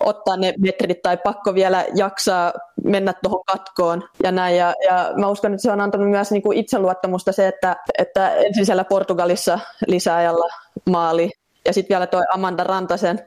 [0.00, 2.52] ottaa ne metrit tai pakko vielä jaksaa
[2.84, 4.56] mennä tuohon katkoon ja näin.
[4.56, 8.34] Ja, ja mä uskon, että se on antanut myös niin kuin itseluottamusta se, että, että
[8.34, 10.48] ensin siellä Portugalissa lisäajalla
[10.90, 11.30] maali
[11.64, 13.20] ja sitten vielä toi Amanda Rantasen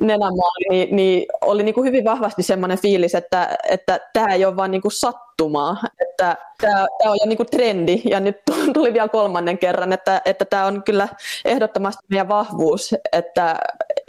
[0.00, 4.56] nenämaali, niin, niin oli niin kuin hyvin vahvasti semmoinen fiilis, että, että tämä ei ole
[4.56, 5.76] vaan niin kuin sattumaa,
[6.12, 8.02] että tämä, on jo niin kuin trendi.
[8.04, 8.36] Ja nyt
[8.74, 11.08] tuli vielä kolmannen kerran, että, että tämä on kyllä
[11.44, 13.56] ehdottomasti meidän vahvuus, että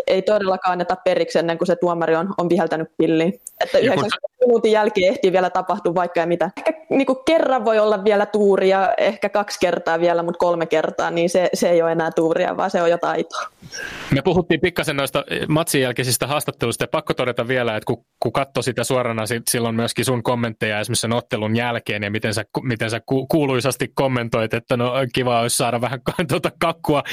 [0.08, 3.34] ei todellakaan anneta periksi ennen kuin se tuomari on, on viheltänyt pilliin.
[3.64, 6.51] Että 90 minuutin jälkeen ehtii vielä tapahtua vaikka ja mitä.
[6.58, 11.12] Ehkä niin kuin kerran voi olla vielä tuuria, ehkä kaksi kertaa vielä, mutta kolme kertaa,
[11.12, 13.47] niin se, se ei ole enää tuuria, vaan se on jotain taitoa.
[14.12, 18.64] Me puhuttiin pikkasen noista matsin jälkeisistä haastatteluista ja pakko todeta vielä, että kun, kun katsoi
[18.64, 23.01] sitä suorana silloin myöskin sun kommentteja esimerkiksi sen ottelun jälkeen ja miten sä, miten sä
[23.30, 25.99] kuuluisasti kommentoit, että no kiva olisi saada vähän
[26.30, 27.04] tuota kakkua,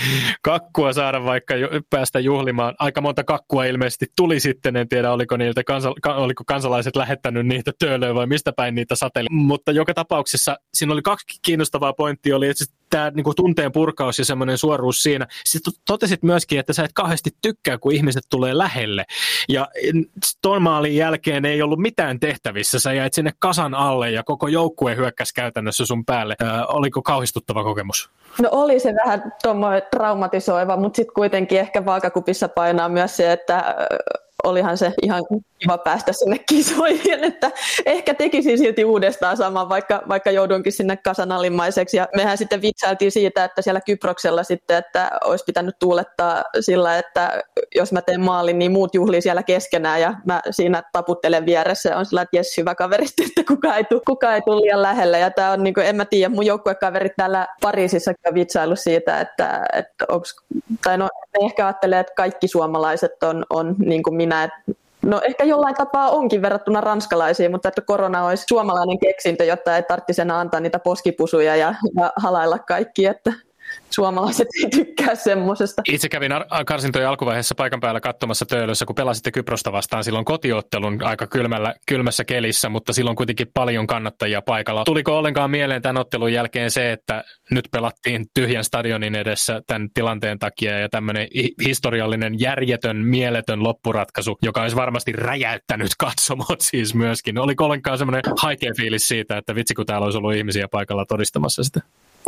[0.43, 1.55] kakkua saada vaikka
[1.91, 6.97] päästä juhlimaan aika monta kakkua ilmeisesti tuli sitten, en tiedä oliko, niiltä kansa, oliko kansalaiset
[6.97, 9.27] lähettänyt niitä töölöön vai mistä päin niitä sateli.
[9.31, 14.25] Mutta joka tapauksessa siinä oli kaksi kiinnostavaa pointtia, oli että tämä niin tunteen purkaus ja
[14.25, 15.27] semmoinen suoruus siinä.
[15.45, 19.05] Sitten totesit myöskin, että sä et kauheasti tykkää, kun ihmiset tulee lähelle.
[19.49, 19.69] Ja
[20.43, 22.79] ton maalin jälkeen ei ollut mitään tehtävissä.
[22.79, 26.37] Sä jäit sinne kasan alle ja koko joukkue hyökkäsi käytännössä sun päälle.
[26.43, 28.11] Ö, oliko kauhistuttava kokemus?
[28.43, 29.33] No oli se vähän
[29.91, 33.75] traumatisoiva, mutta sitten kuitenkin ehkä vaakakupissa painaa myös se, että
[34.45, 35.23] olihan se ihan
[35.61, 37.51] kiva päästä sinne kisoihin, että
[37.87, 41.97] ehkä tekisin silti uudestaan saman, vaikka, vaikka joudunkin sinne kasanalimaiseksi.
[41.97, 47.43] Ja mehän sitten vitsailtiin siitä, että siellä Kyproksella sitten, että olisi pitänyt tuulettaa sillä, että
[47.75, 51.97] jos mä teen maalin, niin muut juhlii siellä keskenään ja mä siinä taputtelen vieressä.
[51.97, 55.19] On sillä, että jes, hyvä kaveri, että kuka ei, tule, kuka ei tule liian lähelle.
[55.19, 59.67] Ja tämä on, niin kuin, en mä tiedä, mun joukkuekaverit täällä Pariisissa vitsailu siitä, että,
[59.73, 60.37] että onks,
[60.85, 61.09] tai no,
[61.45, 66.11] ehkä ajattelee, että kaikki suomalaiset on, on niin kuin minä, että No ehkä jollain tapaa
[66.11, 70.79] onkin verrattuna ranskalaisiin, mutta että korona olisi suomalainen keksintö, jotta ei tarvitsisi enää antaa niitä
[70.79, 73.07] poskipusuja ja, ja halailla kaikki.
[73.07, 73.33] Että
[73.91, 75.83] suomalaiset ei tykkää semmoisesta.
[75.89, 76.33] Itse kävin
[76.67, 82.25] karsintojen alkuvaiheessa paikan päällä katsomassa töölössä, kun pelasitte Kyprosta vastaan silloin kotiottelun aika kylmällä, kylmässä
[82.25, 84.85] kelissä, mutta silloin kuitenkin paljon kannattajia paikalla.
[84.85, 90.39] Tuliko ollenkaan mieleen tämän ottelun jälkeen se, että nyt pelattiin tyhjän stadionin edessä tämän tilanteen
[90.39, 91.29] takia ja tämmöinen
[91.67, 97.39] historiallinen, järjetön, mieletön loppuratkaisu, joka olisi varmasti räjäyttänyt katsomot siis myöskin.
[97.39, 101.65] Oliko ollenkaan semmoinen haikea fiilis siitä, että vitsi kun täällä olisi ollut ihmisiä paikalla todistamassa
[101.65, 101.81] sitä?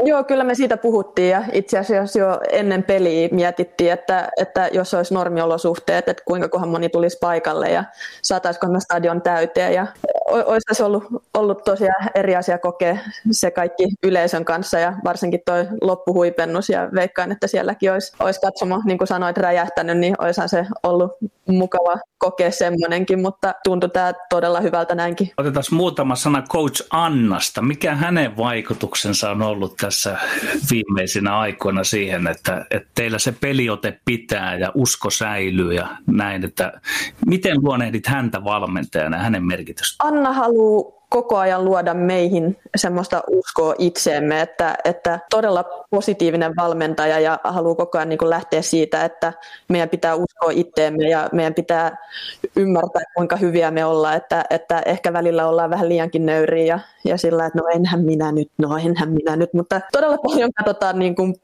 [0.05, 4.95] Joo, kyllä me siitä puhuttiin ja itse asiassa jo ennen peliä mietittiin, että, että jos
[4.95, 7.85] olisi normiolosuhteet, että kuinka kohan moni tulisi paikalle ja
[8.23, 9.75] saataisiko me stadion täyteen.
[9.75, 9.87] Ja
[10.33, 11.05] olisi ollut,
[11.35, 12.99] ollut tosiaan eri asia kokea
[13.31, 18.83] se kaikki yleisön kanssa ja varsinkin tuo loppuhuipennus ja veikkaan, että sielläkin olisi, olisi katsomo,
[18.85, 21.13] niin kuin sanoit, räjähtänyt, niin olisihan se ollut
[21.49, 25.31] mukava kokea semmoinenkin, mutta tuntui tämä todella hyvältä näinkin.
[25.39, 27.63] Otetaan muutama sana coach Annasta.
[27.63, 30.19] Mikä hänen vaikutuksensa on ollut tässä
[30.71, 36.73] viimeisinä aikoina siihen, että, että teillä se peliote pitää ja usko säilyy ja näin, että
[37.27, 40.07] miten luonehdit häntä valmentajana ja hänen merkitystä?
[40.07, 47.41] Anna haluaa koko ajan luoda meihin semmoista uskoa itseemme, että, että todella positiivinen valmentaja ja
[47.45, 49.33] haluaa koko ajan niin lähteä siitä, että
[49.69, 51.97] meidän pitää uskoa itteemme ja meidän pitää
[52.57, 57.19] ymmärtää, kuinka hyviä me ollaan, että, että ehkä välillä ollaan vähän liiankin nöyriä ja, ja
[57.19, 61.15] sillä, että no enhän minä nyt, no enhän minä nyt, mutta todella paljon katsotaan niin
[61.15, 61.35] kuin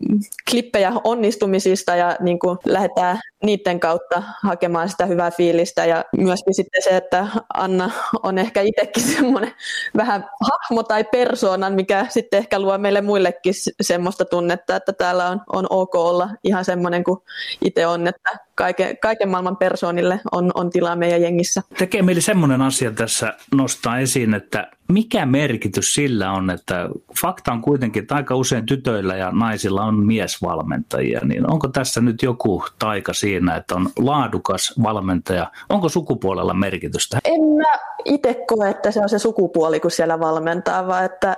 [0.50, 5.84] klippejä onnistumisista ja niin kuin lähdetään niiden kautta hakemaan sitä hyvää fiilistä.
[5.84, 7.90] Ja myöskin sitten se, että Anna
[8.22, 9.52] on ehkä itsekin semmoinen
[9.96, 15.40] vähän hahmo tai persoonan, mikä sitten ehkä luo meille muillekin semmoista tunnetta, että täällä on,
[15.52, 17.18] on ok olla ihan semmoinen kuin
[17.64, 21.62] itse on, että kaiken, kaiken maailman persoonille on, on tilaa meidän jengissä.
[21.78, 26.88] Tekee meille semmoinen asia tässä nostaa esiin, että mikä merkitys sillä on, että
[27.20, 32.22] fakta on kuitenkin, että aika usein tytöillä ja naisilla on miesvalmentajia, niin onko tässä nyt
[32.22, 35.50] joku taika siinä, että on laadukas valmentaja?
[35.68, 37.18] Onko sukupuolella merkitystä?
[37.24, 41.36] En mä itse koe, että se on se sukupuoli, kun siellä valmentaa, vaan että,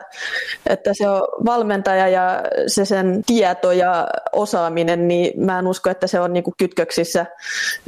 [0.66, 6.06] että se on valmentaja ja se sen tieto ja osaaminen, niin mä en usko, että
[6.06, 7.09] se on niinku kytköksissä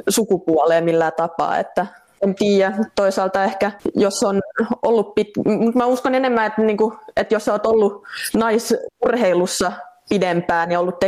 [0.09, 1.87] sukupuoleen millään tapaa, että
[2.23, 2.73] en tiedä.
[2.95, 4.41] Toisaalta ehkä, jos on
[4.83, 5.29] ollut pit...
[5.45, 8.05] mutta mä uskon enemmän, että, niinku, että jos olet ollut
[8.35, 9.73] naisurheilussa
[10.09, 10.99] pidempään ja ollut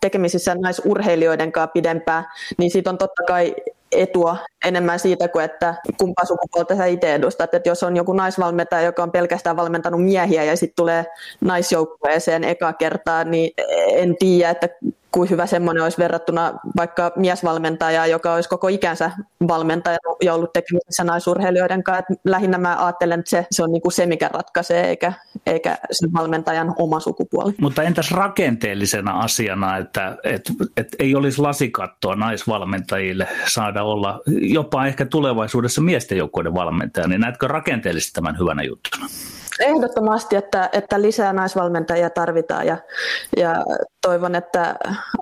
[0.00, 2.24] tekemisissä naisurheilijoiden kanssa pidempään,
[2.58, 3.54] niin siitä on totta kai
[3.92, 7.54] etua enemmän siitä kuin, että kumpaa sukupuolta sä itse edustat.
[7.54, 11.04] Että jos on joku naisvalmentaja, joka on pelkästään valmentanut miehiä ja sitten tulee
[11.40, 13.50] naisjoukkueeseen eka kertaa, niin
[13.88, 14.68] en tiedä, että
[15.16, 19.10] kuin hyvä semmoinen olisi verrattuna vaikka miesvalmentajaa, joka olisi koko ikänsä
[19.48, 21.98] valmentaja ja ollut tekemisissä naisurheilijoiden kanssa.
[21.98, 25.12] Että lähinnä mä ajattelen, että se, se on niinku se, mikä ratkaisee, eikä,
[25.46, 27.54] eikä sen valmentajan oma sukupuoli.
[27.60, 30.42] Mutta entäs rakenteellisena asiana, että et,
[30.76, 37.48] et ei olisi lasikattoa naisvalmentajille saada olla jopa ehkä tulevaisuudessa miesten joukkueiden valmentaja, niin näetkö
[37.48, 39.06] rakenteellisesti tämän hyvänä juttuna?
[39.60, 42.76] Ehdottomasti, että, että lisää naisvalmentajia tarvitaan ja,
[43.36, 43.64] ja
[44.02, 44.74] toivon, että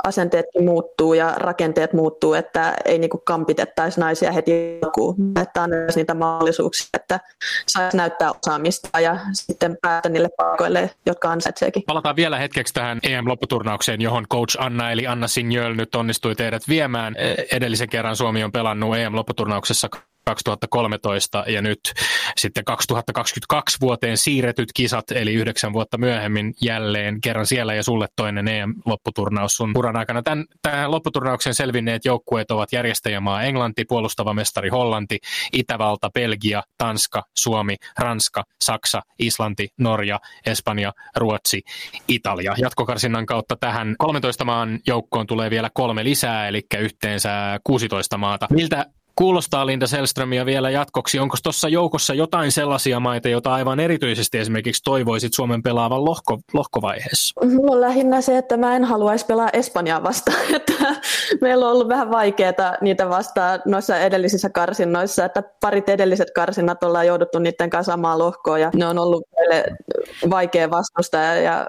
[0.05, 5.97] asenteetkin muuttuu ja rakenteet muuttuu, että ei niin kampitettaisi naisia heti alkuun, että on myös
[5.97, 7.21] niitä mahdollisuuksia, että
[7.67, 11.83] saisi näyttää osaamista ja sitten päästä niille paikoille, jotka ansaitseekin.
[11.87, 17.17] Palataan vielä hetkeksi tähän EM-lopputurnaukseen, johon coach Anna eli Anna Sinjöl nyt onnistui teidät viemään.
[17.53, 19.89] Edellisen kerran Suomi on pelannut EM-lopputurnauksessa
[20.25, 21.81] 2013 ja nyt
[22.37, 28.49] sitten 2022 vuoteen siirretyt kisat, eli yhdeksän vuotta myöhemmin jälleen kerran siellä ja sulle toinen
[28.49, 30.23] EM-lopputurnaus sun uran aikana.
[30.23, 35.19] Tämän, tämän lopputurnauksen selvinneet joukkueet ovat järjestäjämaa Englanti, puolustava mestari Hollanti,
[35.53, 41.63] Itävalta, Belgia, Tanska, Suomi, Ranska, Saksa, Islanti, Norja, Espanja, Ruotsi,
[42.09, 42.55] Italia.
[42.59, 48.47] Jatkokarsinnan kautta tähän 13 maan joukkoon tulee vielä kolme lisää, eli yhteensä 16 maata.
[48.51, 51.19] Miltä kuulostaa Linda Selströmiä vielä jatkoksi.
[51.19, 57.47] Onko tuossa joukossa jotain sellaisia maita, joita aivan erityisesti esimerkiksi toivoisit Suomen pelaavan lohko, lohkovaiheessa?
[57.47, 60.39] Mulla on lähinnä se, että mä en haluaisi pelaa Espanjaa vastaan.
[60.55, 60.97] Että
[61.41, 67.07] meillä on ollut vähän vaikeaa niitä vastaan noissa edellisissä karsinnoissa, että parit edelliset karsinnat ollaan
[67.07, 69.65] jouduttu niiden kanssa samaan lohkoon ja ne on ollut meille
[70.31, 71.67] vaikea vastusta ja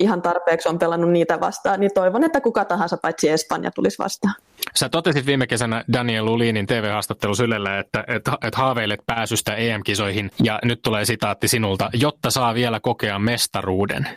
[0.00, 4.34] ihan tarpeeksi on pelannut niitä vastaan, niin toivon, että kuka tahansa paitsi Espanja tulisi vastaan.
[4.74, 10.58] Sä totesit viime kesänä Daniel Lulinin TV-haastattelussa Ylellä, että, että, että haaveilet pääsystä EM-kisoihin, ja
[10.64, 14.08] nyt tulee sitaatti sinulta, jotta saa vielä kokea mestaruuden.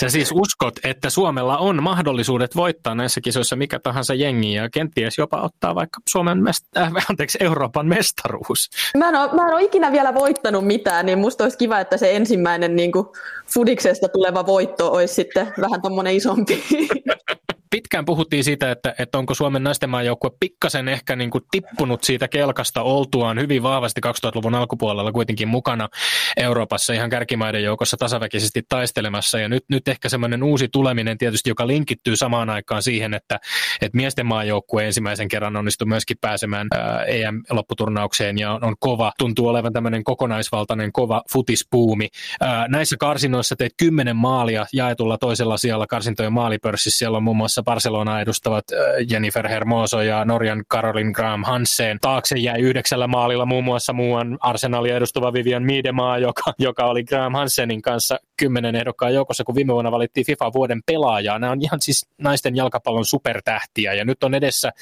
[0.00, 5.18] Sä siis uskot, että Suomella on mahdollisuudet voittaa näissä kisoissa mikä tahansa jengi ja kenties
[5.18, 8.70] jopa ottaa vaikka Suomen mest- äh, anteeksi, Euroopan mestaruus.
[8.96, 11.96] Mä en, ole, mä en ole ikinä vielä voittanut mitään, niin musta olisi kiva, että
[11.96, 13.06] se ensimmäinen niin kuin
[13.54, 16.64] Fudiksesta tuleva voitto olisi sitten vähän tommonen isompi.
[17.70, 22.28] pitkään puhuttiin siitä, että, että onko Suomen naisten maajoukkue pikkasen ehkä niin kuin tippunut siitä
[22.28, 25.88] kelkasta oltuaan hyvin vahvasti 2000-luvun alkupuolella kuitenkin mukana
[26.36, 29.38] Euroopassa ihan kärkimaiden joukossa tasaväkisesti taistelemassa.
[29.38, 33.40] Ja nyt, nyt ehkä semmoinen uusi tuleminen tietysti, joka linkittyy samaan aikaan siihen, että,
[33.80, 39.48] että miesten maajoukkue ensimmäisen kerran onnistui myöskin pääsemään ää, EM-lopputurnaukseen ja on, on kova, tuntuu
[39.48, 42.08] olevan tämmöinen kokonaisvaltainen kova futispuumi.
[42.40, 46.98] Ää, näissä karsinoissa teet kymmenen maalia jaetulla toisella sijalla karsintojen maalipörssissä.
[46.98, 48.64] Siellä on muun muassa Barcelona edustavat
[49.10, 51.98] Jennifer Hermoso ja Norjan Caroline Graham Hansen.
[52.00, 57.32] Taakse jäi yhdeksällä maalilla muun muassa muuan Arsenalia edustava Vivian Miedemaa, joka, joka oli Graham
[57.32, 61.38] Hansenin kanssa kymmenen ehdokkaan joukossa, kun viime vuonna valittiin FIFA vuoden pelaajaa.
[61.38, 64.72] Nämä on ihan siis naisten jalkapallon supertähtiä ja nyt on edessä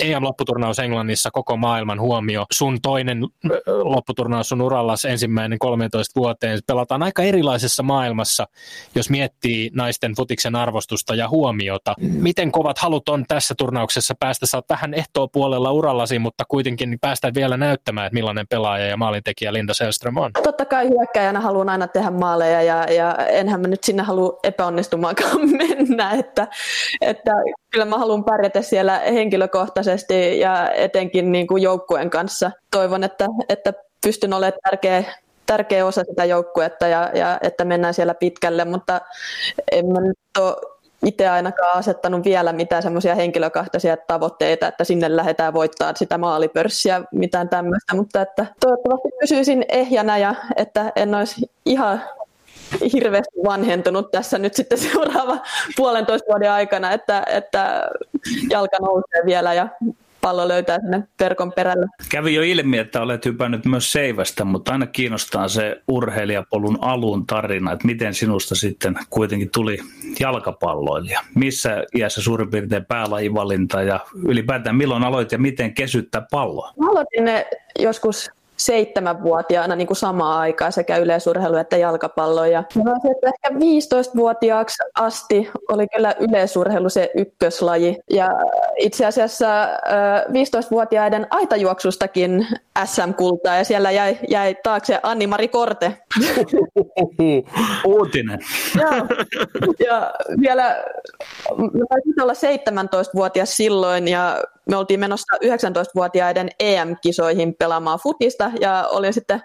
[0.00, 2.46] EM-lopputurnaus Englannissa koko maailman huomio.
[2.52, 3.22] Sun toinen
[3.66, 6.58] lopputurnaus sun urallas ensimmäinen 13 vuoteen.
[6.66, 8.46] Pelataan aika erilaisessa maailmassa,
[8.94, 14.46] jos miettii naisten futiksen arvostusta ja huomiota miten kovat halut on tässä turnauksessa päästä?
[14.46, 18.96] Sä oot vähän ehtoa puolella urallasi, mutta kuitenkin päästä vielä näyttämään, että millainen pelaaja ja
[18.96, 20.30] maalintekijä Linda Selström on.
[20.42, 25.50] Totta kai hyökkäjänä haluan aina tehdä maaleja ja, ja enhän mä nyt sinne halua epäonnistumaankaan
[25.68, 26.48] mennä, että,
[27.00, 27.32] että
[27.70, 32.50] kyllä mä haluan pärjätä siellä henkilökohtaisesti ja etenkin niin kuin joukkueen kanssa.
[32.70, 33.72] Toivon, että, että
[34.04, 35.04] pystyn olemaan tärkeä
[35.46, 39.00] tärkeä osa sitä joukkuetta ja, ja että mennään siellä pitkälle, mutta
[39.72, 45.54] en mä nyt ole itse ainakaan asettanut vielä mitään semmoisia henkilökohtaisia tavoitteita, että sinne lähdetään
[45.54, 52.02] voittaa sitä maalipörssiä, mitään tämmöistä, mutta että toivottavasti pysyisin ehjänä ja että en olisi ihan
[52.92, 55.38] hirveästi vanhentunut tässä nyt sitten seuraava
[55.76, 57.90] puolentoista vuoden aikana, että, että
[58.50, 59.68] jalka nousee vielä ja
[60.28, 61.86] pallo löytää sinne verkon perälle.
[62.08, 67.72] Kävi jo ilmi, että olet hypännyt myös seivästä, mutta aina kiinnostaa se urheilijapolun alun tarina,
[67.72, 69.78] että miten sinusta sitten kuitenkin tuli
[70.20, 71.20] jalkapalloilija.
[71.34, 76.72] Missä iässä suurin piirtein päälajivalinta ja ylipäätään milloin aloit ja miten kesyttää palloa?
[76.80, 77.46] Mä aloitin ne
[77.78, 82.44] joskus seitsemänvuotiaana niin kuin samaan aikaan sekä yleisurheilu että jalkapallo.
[82.44, 82.64] Ja
[83.10, 87.98] että ehkä 15-vuotiaaksi asti oli kyllä yleisurheilu se ykköslaji.
[88.10, 88.28] Ja
[88.76, 89.66] itse asiassa
[90.28, 92.46] 15-vuotiaiden aitajuoksustakin
[92.84, 95.94] SM-kultaa ja siellä jäi, jäi taakse Anni-Mari Korte.
[97.86, 98.38] Uutinen.
[98.78, 99.06] ja,
[99.86, 100.62] ja vielä,
[101.58, 109.12] mä taisin olla 17-vuotias silloin ja me oltiin menossa 19-vuotiaiden EM-kisoihin pelaamaan futista ja olin
[109.12, 109.42] sitten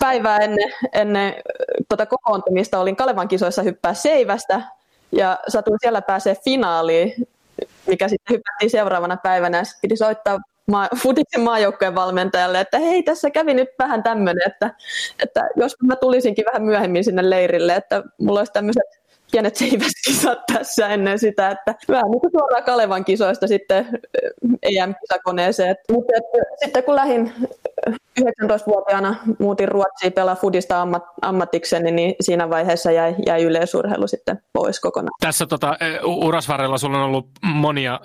[0.00, 1.34] päivää ennen, ennen
[1.88, 4.62] tuota kokoontumista olin Kalevan kisoissa hyppää seivästä
[5.12, 7.14] ja satuin siellä pääsee finaaliin,
[7.86, 13.30] mikä sitten hypättiin seuraavana päivänä ja piti soittaa maa, Futiksen maajoukkojen valmentajalle, että hei, tässä
[13.30, 14.74] kävi nyt vähän tämmöinen, että,
[15.22, 18.97] että jos mä tulisinkin vähän myöhemmin sinne leirille, että mulla olisi tämmöiset
[19.30, 23.86] pienet seiväskisat tässä ennen sitä, että vähän niin kuin suoraan Kalevan kisoista sitten
[24.62, 25.76] EM-kisakoneeseen.
[25.92, 26.12] Mutta
[26.64, 27.32] sitten kun lähdin
[28.20, 34.80] 19-vuotiaana muutin Ruotsiin pelaa Fudista ammat, ammatikseni, niin siinä vaiheessa jäi, jäi yleisurheilu sitten pois
[34.80, 35.12] kokonaan.
[35.20, 38.00] Tässä tota, urasvarrella sulla on ollut monia,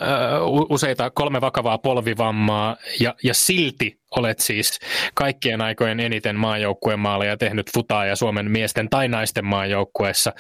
[0.70, 4.80] useita kolme vakavaa polvivammaa ja, ja silti olet siis
[5.14, 10.34] kaikkien aikojen eniten maajoukkueen maaleja tehnyt futaa ja Suomen miesten tai naisten maajoukkueessa.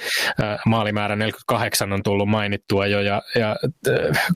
[0.65, 3.55] Maalimäärä 48 on tullut mainittua jo ja, ja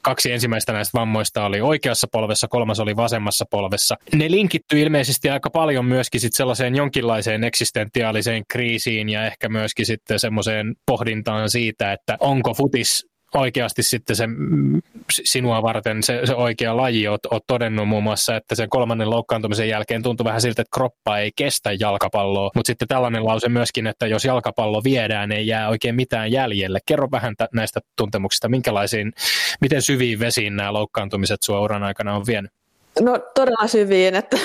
[0.01, 3.95] kaksi ensimmäistä näistä vammoista oli oikeassa polvessa, kolmas oli vasemmassa polvessa.
[4.15, 10.19] Ne linkittyy ilmeisesti aika paljon myöskin sit sellaiseen jonkinlaiseen eksistentiaaliseen kriisiin ja ehkä myöskin sitten
[10.19, 14.27] semmoiseen pohdintaan siitä, että onko futis oikeasti sitten se
[15.11, 17.07] sinua varten se, se oikea laji.
[17.07, 21.17] Oot, oot todennut muun muassa, että sen kolmannen loukkaantumisen jälkeen tuntui vähän siltä, että kroppa
[21.17, 22.51] ei kestä jalkapalloa.
[22.55, 26.79] Mutta sitten tällainen lause myöskin, että jos jalkapallo viedään, ei jää oikein mitään jäljelle.
[26.85, 29.13] Kerro vähän t- näistä tuntemuksista, minkälaisiin,
[29.61, 32.51] miten syviin vesiin nämä loukkaantumiset sua uran aikana on vienyt?
[33.01, 34.37] No todella syviin, että,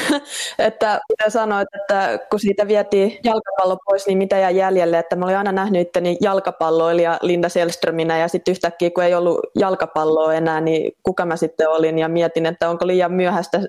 [0.58, 5.24] että mitä sanoit, että kun siitä vietiin jalkapallo pois, niin mitä jäi jäljelle, että mä
[5.24, 10.60] olin aina nähnyt itteni jalkapalloilija Linda Selströminä ja sitten yhtäkkiä kun ei ollut jalkapalloa enää,
[10.60, 11.98] niin kuka mä sitten olin?
[11.98, 13.60] Ja mietin, että onko liian myöhäistä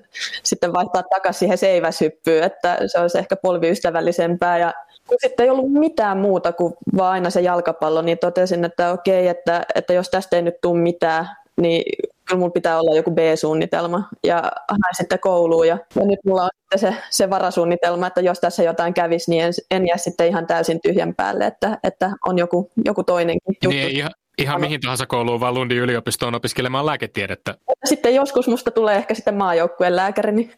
[0.42, 4.58] sitten vaihtaa takaisin siihen seiväshyppyyn, että se olisi ehkä polviystävällisempää.
[4.58, 4.72] Ja
[5.08, 9.28] kun sitten ei ollut mitään muuta kuin vaan aina se jalkapallo, niin totesin, että okei,
[9.28, 11.82] että, että jos tästä ei nyt tule mitään, niin
[12.28, 16.50] kyllä mulla pitää olla joku B-suunnitelma ja hain sitten kouluun ja, ja nyt mulla on
[16.60, 20.46] sitten se, se varasuunnitelma, että jos tässä jotain kävisi, niin en, en jää sitten ihan
[20.46, 23.68] täysin tyhjän päälle, että, että on joku, joku toinenkin juttu.
[23.68, 27.54] Niin, ihan, Ihan mihin tahansa kouluun, vaan Lundin yliopistoon opiskelemaan lääketiedettä.
[27.84, 30.52] Sitten joskus musta tulee ehkä sitten maajoukkueen lääkäri, niin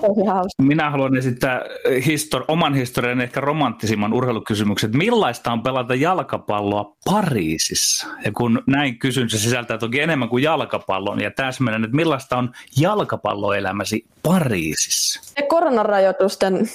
[0.00, 0.62] se on ihan hauska.
[0.62, 1.60] Minä haluan esittää
[2.06, 4.96] histori- oman historian ehkä romanttisimman urheilukysymyksen.
[4.96, 8.06] Millaista on pelata jalkapalloa Pariisissa?
[8.24, 11.20] Ja kun näin kysyn, se sisältää toki enemmän kuin jalkapallon.
[11.20, 15.20] Ja täsmennän, että millaista on jalkapalloelämäsi Pariisissa?
[15.36, 16.68] Ja koronarajoitusten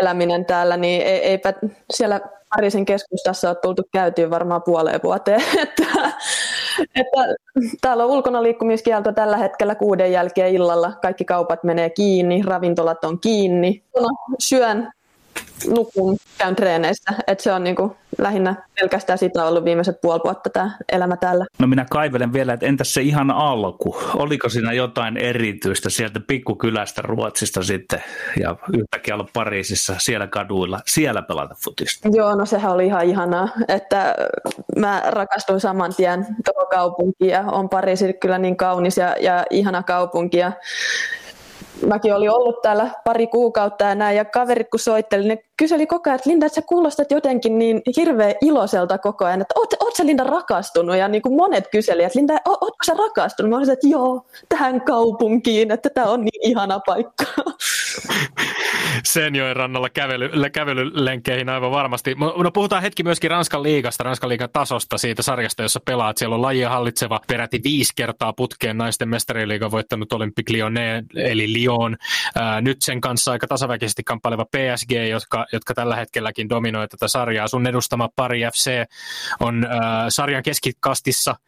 [0.00, 1.54] eläminen täällä, niin eipä
[1.92, 2.20] siellä
[2.56, 5.42] Pariisin keskustassa on tultu käytyä varmaan puoleen vuoteen.
[5.62, 6.12] että,
[6.94, 7.40] että
[7.80, 10.92] täällä on ulkona liikkumiskielto tällä hetkellä kuuden jälkeen illalla.
[11.02, 13.84] Kaikki kaupat menee kiinni, ravintolat on kiinni.
[14.38, 14.92] Syön
[15.68, 17.12] nukun, käyn treeneissä.
[17.26, 21.46] Et se on niinku lähinnä pelkästään sitä ollut viimeiset puoli vuotta tämä elämä täällä.
[21.58, 23.96] No minä kaivelen vielä, että entäs se ihan alku?
[24.14, 28.02] Oliko siinä jotain erityistä sieltä pikkukylästä Ruotsista sitten
[28.40, 32.08] ja yhtäkkiä olla Pariisissa siellä kaduilla, siellä pelata futista?
[32.12, 34.14] Joo, no sehän oli ihan ihanaa, että
[34.76, 39.82] mä rakastuin saman tien tuohon kaupunkiin ja on Pariisi kyllä niin kaunis ja, ja ihana
[39.82, 40.52] kaupunki ja
[41.86, 46.10] mäkin olin ollut täällä pari kuukautta ja näin, ja kaverit kun soitteli, ne kyseli koko
[46.10, 49.96] ajan, että Linda, että sä kuulostat jotenkin niin hirveän iloiselta koko ajan, että oot, oot
[49.96, 50.96] sä Linda rakastunut?
[50.96, 53.50] Ja niin kuin monet kyseli, että Linda, ootko sä rakastunut?
[53.50, 57.24] Mä olisin, että joo, tähän kaupunkiin, että tämä on niin ihana paikka.
[59.04, 62.14] Senjoen rannalla kävely, kävelylenkkeihin aivan varmasti.
[62.14, 66.18] No puhutaan hetki myöskin Ranskan liigasta, Ranskan liigan tasosta, siitä sarjasta, jossa pelaat.
[66.18, 71.96] Siellä on lajia hallitseva peräti viisi kertaa putkeen naisten mestariliiga voittanut Olympique Lyonnais, eli Lyon.
[72.60, 77.48] nyt sen kanssa aika tasaväkisesti kamppaileva PSG, jotka, jotka tällä hetkelläkin dominoi tätä sarjaa.
[77.48, 78.70] Sun edustama pari FC
[79.40, 79.70] on äh,
[80.08, 81.34] sarjan keskikastissa–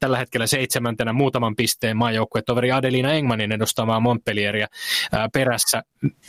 [0.00, 4.66] tällä hetkellä seitsemäntenä muutaman pisteen maajoukkuetoveri Adelina Engmanin edustamaa Montpellieria
[5.32, 5.82] perässä.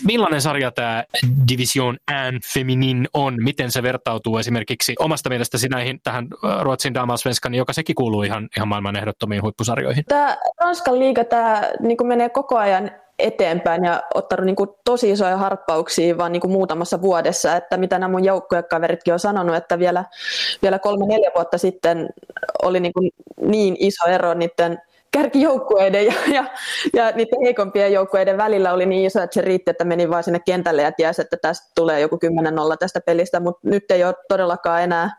[0.07, 1.03] Millainen sarja tämä
[1.47, 3.35] Division N Feminin on?
[3.43, 6.27] Miten se vertautuu esimerkiksi omasta mielestäsi näihin tähän
[6.61, 10.03] Ruotsin Damasvenskan, joka sekin kuuluu ihan, ihan maailman ehdottomiin huippusarjoihin?
[10.07, 12.91] Tämä Ranskan liiga tämä niin menee koko ajan
[13.21, 17.99] eteenpäin ja ottanut niin kuin tosi isoja harppauksia vaan niin kuin muutamassa vuodessa, että mitä
[17.99, 20.05] nämä mun joukkuekaveritkin on sanonut, että vielä,
[20.61, 22.09] vielä kolme-neljä vuotta sitten
[22.63, 23.11] oli niin, kuin
[23.41, 26.45] niin iso ero niiden kärkijoukkueiden ja, ja,
[26.93, 30.39] ja niiden heikompien joukkueiden välillä oli niin iso, että se riitti, että meni vain sinne
[30.45, 34.83] kentälle ja tiesi, että tästä tulee joku 10-0 tästä pelistä, mutta nyt ei ole todellakaan
[34.83, 35.17] enää,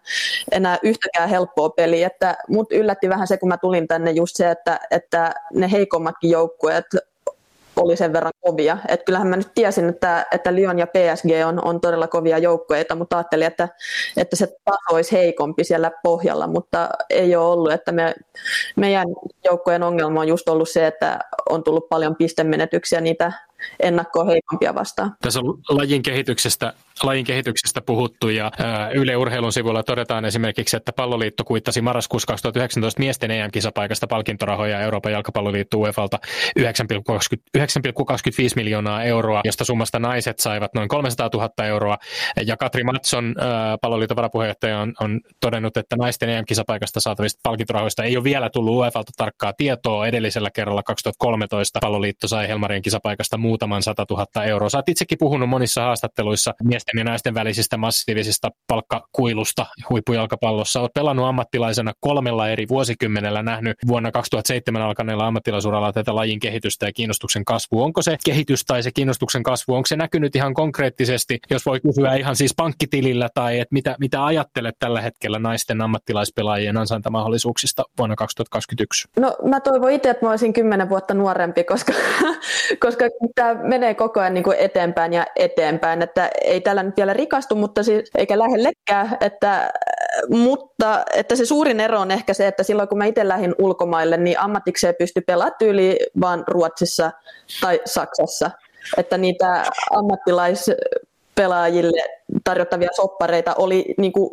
[0.53, 2.07] enää yhtäkään helppoa peliä.
[2.07, 6.31] Että mut yllätti vähän se, kun mä tulin tänne just se, että, että ne heikommatkin
[6.31, 6.87] joukkueet
[7.77, 8.79] oli sen verran kovia.
[8.89, 12.85] Et kyllähän mä nyt tiesin, että, että Lyon ja PSG on, on todella kovia joukkoja,
[12.95, 13.69] mutta ajattelin, että,
[14.17, 17.73] että se taso olisi heikompi siellä pohjalla, mutta ei ole ollut.
[17.73, 18.15] Että me,
[18.77, 19.09] meidän
[19.45, 21.19] joukkojen ongelma on just ollut se, että
[21.51, 23.33] on tullut paljon pistemenetyksiä niitä
[23.81, 25.17] ennakkoa heikompia vastaan.
[25.23, 28.51] Tässä on lajin kehityksestä, lajin kehityksestä puhuttu ja
[28.95, 35.79] Yle Urheilun sivuilla todetaan esimerkiksi, että palloliitto kuittasi marraskuussa 2019 miesten EM-kisapaikasta palkintorahoja Euroopan jalkapalloliitto
[35.79, 36.19] UEFalta
[36.59, 36.65] 9,25
[38.57, 41.99] miljoonaa euroa, josta summasta naiset saivat noin 300 000 euroa.
[42.47, 43.35] Ja Katri Matson,
[43.81, 49.13] palloliiton varapuheenjohtaja, on, on todennut, että naisten EM-kisapaikasta saatavista palkintorahoista ei ole vielä tullut UEFalta
[49.17, 50.07] tarkkaa tietoa.
[50.07, 54.69] Edellisellä kerralla 2013 palloliitto sai Helmarien kisapaikasta muutaman 100 000 euroa.
[54.69, 60.81] Sä itsekin puhunut monissa haastatteluissa miesten miesten ja naisten välisistä massiivisista palkkakuilusta huippujalkapallossa.
[60.81, 66.93] Olet pelannut ammattilaisena kolmella eri vuosikymmenellä, nähnyt vuonna 2007 alkaneella ammattilaisuralla tätä lajin kehitystä ja
[66.93, 67.83] kiinnostuksen kasvu.
[67.83, 72.15] Onko se kehitys tai se kiinnostuksen kasvu, onko se näkynyt ihan konkreettisesti, jos voi kysyä
[72.15, 79.09] ihan siis pankkitilillä tai että mitä, mitä ajattelet tällä hetkellä naisten ammattilaispelaajien ansaintamahdollisuuksista vuonna 2021?
[79.17, 81.93] No mä toivon itse, että mä olisin kymmenen vuotta nuorempi, koska,
[82.85, 83.05] koska
[83.35, 87.55] tämä menee koko ajan niin kuin eteenpäin ja eteenpäin, että ei tällä nyt vielä rikastu,
[87.55, 89.73] mutta siis, eikä lähellekään, että,
[90.29, 94.17] mutta että se suurin ero on ehkä se, että silloin kun mä itse lähdin ulkomaille,
[94.17, 97.11] niin ammatikseen pystyi pelaamaan tyyli vaan Ruotsissa
[97.61, 98.51] tai Saksassa,
[98.97, 102.03] että niitä ammattilaispelaajille
[102.45, 104.31] tarjottavia soppareita oli niin kuin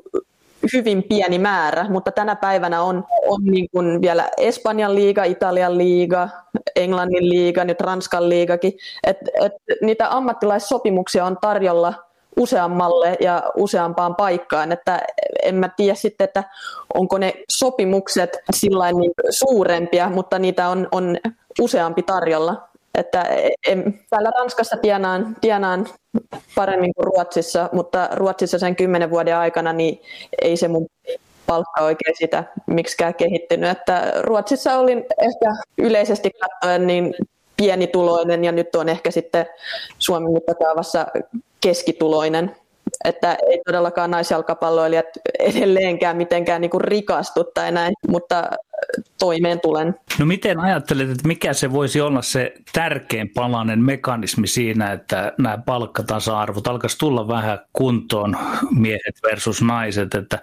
[0.74, 6.30] hyvin pieni määrä, mutta tänä päivänä on, on niin kuin vielä Espanjan liiga, Italian liiga,
[6.76, 8.74] Englannin liiga, nyt Ranskan liigakin.
[9.04, 12.09] Et, et niitä ammattilaissopimuksia on tarjolla
[12.40, 15.00] useammalle ja useampaan paikkaan, että
[15.44, 16.44] en mä tiedä sitten, että
[16.94, 21.18] onko ne sopimukset sillä niin suurempia, mutta niitä on, on
[21.62, 22.70] useampi tarjolla.
[22.96, 23.26] Että
[23.68, 25.88] en, täällä Ranskassa tienaan, tienaan
[26.56, 30.02] paremmin kuin Ruotsissa, mutta Ruotsissa sen kymmenen vuoden aikana niin
[30.42, 30.88] ei se mun
[31.46, 33.70] palkka oikein sitä miksikään kehittynyt.
[33.70, 35.46] Että Ruotsissa olin ehkä
[35.78, 37.16] yleisesti katsoen niin
[37.58, 39.46] pienituloinen ja nyt on ehkä sitten
[39.98, 41.06] Suomen mittakaavassa
[41.62, 42.56] keskituloinen.
[43.06, 45.06] Että ei todellakaan naisjalkapalloilijat
[45.40, 48.50] edelleenkään mitenkään niin kuin rikastu tai näin, mutta
[49.20, 49.96] toimeen tulen.
[50.20, 55.58] No miten ajattelet, että mikä se voisi olla se tärkein palanen mekanismi siinä, että nämä
[55.66, 58.38] palkkatasa-arvot alkaisi tulla vähän kuntoon
[58.72, 60.40] miehet versus naiset, että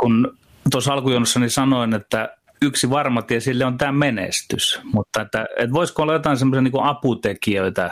[0.00, 0.38] kun
[0.70, 6.02] tuossa alkujonossani sanoin, että yksi varma tie sille on tämä menestys, mutta että, että voisiko
[6.02, 7.90] olla jotain semmoisia niin aputekijöitä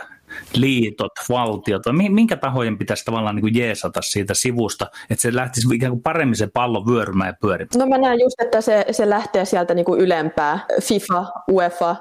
[0.55, 5.93] liitot, valtiot, minkä tahojen pitäisi tavallaan niin kuin jeesata siitä sivusta, että se lähtisi ikään
[5.93, 7.71] kuin paremmin se pallo vyörymään ja pyörimään?
[7.79, 10.67] No mä näen just, että se, se lähtee sieltä niin kuin ylempää.
[10.83, 11.97] FIFA, UEFA,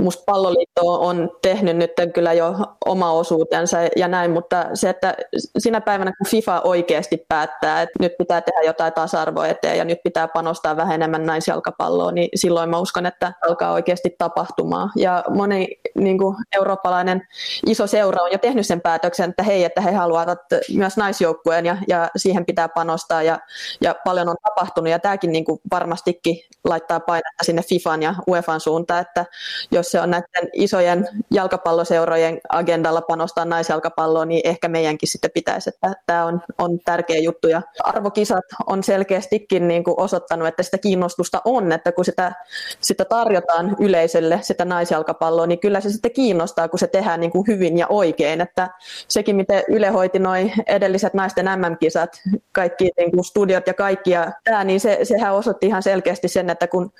[0.00, 2.54] Musta palloliitto on tehnyt nyt kyllä jo
[2.86, 5.14] oma osuutensa ja näin, mutta se, että
[5.58, 9.98] sinä päivänä kun FIFA oikeasti päättää, että nyt pitää tehdä jotain tasa-arvoa eteen ja nyt
[10.04, 14.90] pitää panostaa vähän enemmän naisjalkapalloon, niin silloin mä uskon, että alkaa oikeasti tapahtumaan.
[14.96, 17.22] Ja moni niin kuin eurooppalainen
[17.66, 20.38] iso seura on jo tehnyt sen päätöksen, että hei, että he haluavat
[20.74, 23.38] myös naisjoukkueen ja, ja siihen pitää panostaa ja,
[23.80, 28.60] ja paljon on tapahtunut ja tämäkin niin kuin varmastikin laittaa painetta sinne FIFAn ja UEFan
[28.60, 29.26] suuntaan, että
[29.70, 35.92] jos se on näiden isojen jalkapalloseurojen agendalla panostaa naisjalkapalloon, niin ehkä meidänkin sitten pitäisi, että
[36.06, 37.48] tämä on, on tärkeä juttu.
[37.48, 42.32] Ja arvokisat on selkeästikin niin kuin osoittanut, että sitä kiinnostusta on, että kun sitä,
[42.80, 47.46] sitä tarjotaan yleisölle, sitä naisjalkapalloa, niin kyllä se sitten kiinnostaa, kun se tehdään niin kuin
[47.46, 48.40] hyvin ja oikein.
[48.40, 48.68] Että
[49.08, 52.22] sekin, miten Yle hoiti noin edelliset naisten MM-kisat,
[52.52, 56.50] kaikki niin kuin studiot ja kaikki, ja tämä, niin se, sehän osoitti ihan selkeästi sen,
[56.50, 56.92] että kun,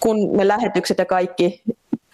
[0.00, 1.62] kun ne lähetykset ja kaikki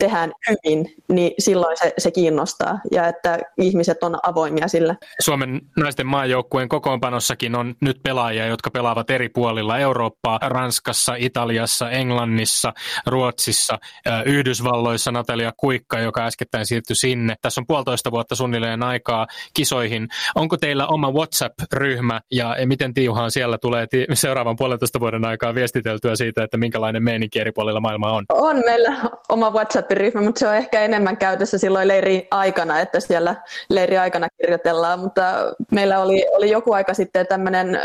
[0.02, 4.94] tehdään hyvin, niin silloin se, se kiinnostaa ja että ihmiset on avoimia sillä.
[5.20, 12.72] Suomen naisten maajoukkueen kokoonpanossakin on nyt pelaajia, jotka pelaavat eri puolilla Eurooppaa, Ranskassa, Italiassa, Englannissa,
[13.06, 13.78] Ruotsissa,
[14.26, 17.34] Yhdysvalloissa Natalia Kuikka, joka äskettäin siirtyi sinne.
[17.42, 20.08] Tässä on puolitoista vuotta suunnilleen aikaa kisoihin.
[20.34, 26.44] Onko teillä oma WhatsApp-ryhmä ja miten Tiuhaan siellä tulee seuraavan puolentoista vuoden aikaa viestiteltyä siitä,
[26.44, 28.24] että minkälainen meininki eri puolilla maailmaa on?
[28.32, 28.96] On meillä
[29.28, 33.36] oma WhatsApp WhatsApp-ryhmä, mutta se on ehkä enemmän käytössä silloin leiri aikana, että siellä
[33.70, 35.22] leiri aikana kirjoitellaan, mutta
[35.72, 37.78] meillä oli, oli joku aika sitten tämmöinen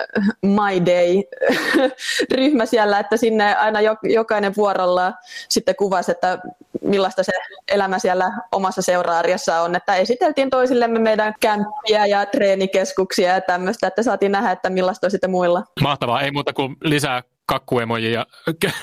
[0.45, 5.13] My Day-ryhmä siellä, että sinne aina jokainen vuorolla
[5.49, 6.39] sitten kuvasi, että
[6.81, 7.31] millaista se
[7.67, 14.03] elämä siellä omassa seuraariassa on, että esiteltiin toisillemme meidän kämppiä ja treenikeskuksia ja tämmöistä, että
[14.03, 15.63] saatiin nähdä, että millaista on sitten muilla.
[15.81, 18.25] Mahtavaa, ei muuta kuin lisää kakkuemoji ja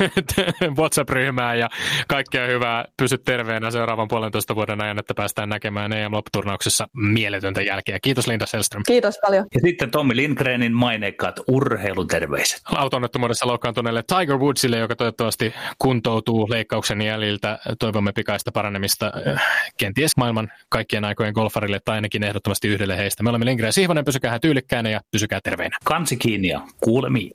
[0.79, 1.69] WhatsApp-ryhmää ja
[2.09, 2.85] kaikkea hyvää.
[2.97, 7.99] Pysy terveenä seuraavan puolentoista vuoden ajan, että päästään näkemään EM-lopputurnauksessa mieletöntä jälkeä.
[8.03, 8.83] Kiitos Linda Selström.
[8.87, 9.47] Kiitos paljon.
[9.55, 12.61] Ja sitten Tommi Lindgrenin maineikkaat urheiluterveiset.
[12.65, 17.59] Autonnettomuudessa loukkaantuneelle Tiger Woodsille, joka toivottavasti kuntoutuu leikkauksen jäljiltä.
[17.79, 19.43] Toivomme pikaista paranemista äh,
[19.77, 23.23] kenties maailman kaikkien aikojen golfarille tai ainakin ehdottomasti yhdelle heistä.
[23.23, 25.77] Me olemme Lindgren ja Sihvonen, pysykää tyylikkäänä ja pysykää terveinä.
[25.85, 27.31] Kansi kiinni ja kuulemiin.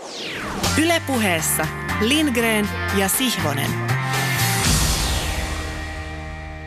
[1.20, 1.67] Ylepuheessa
[2.01, 2.67] Lindgren
[2.97, 3.99] ja Sihvonen.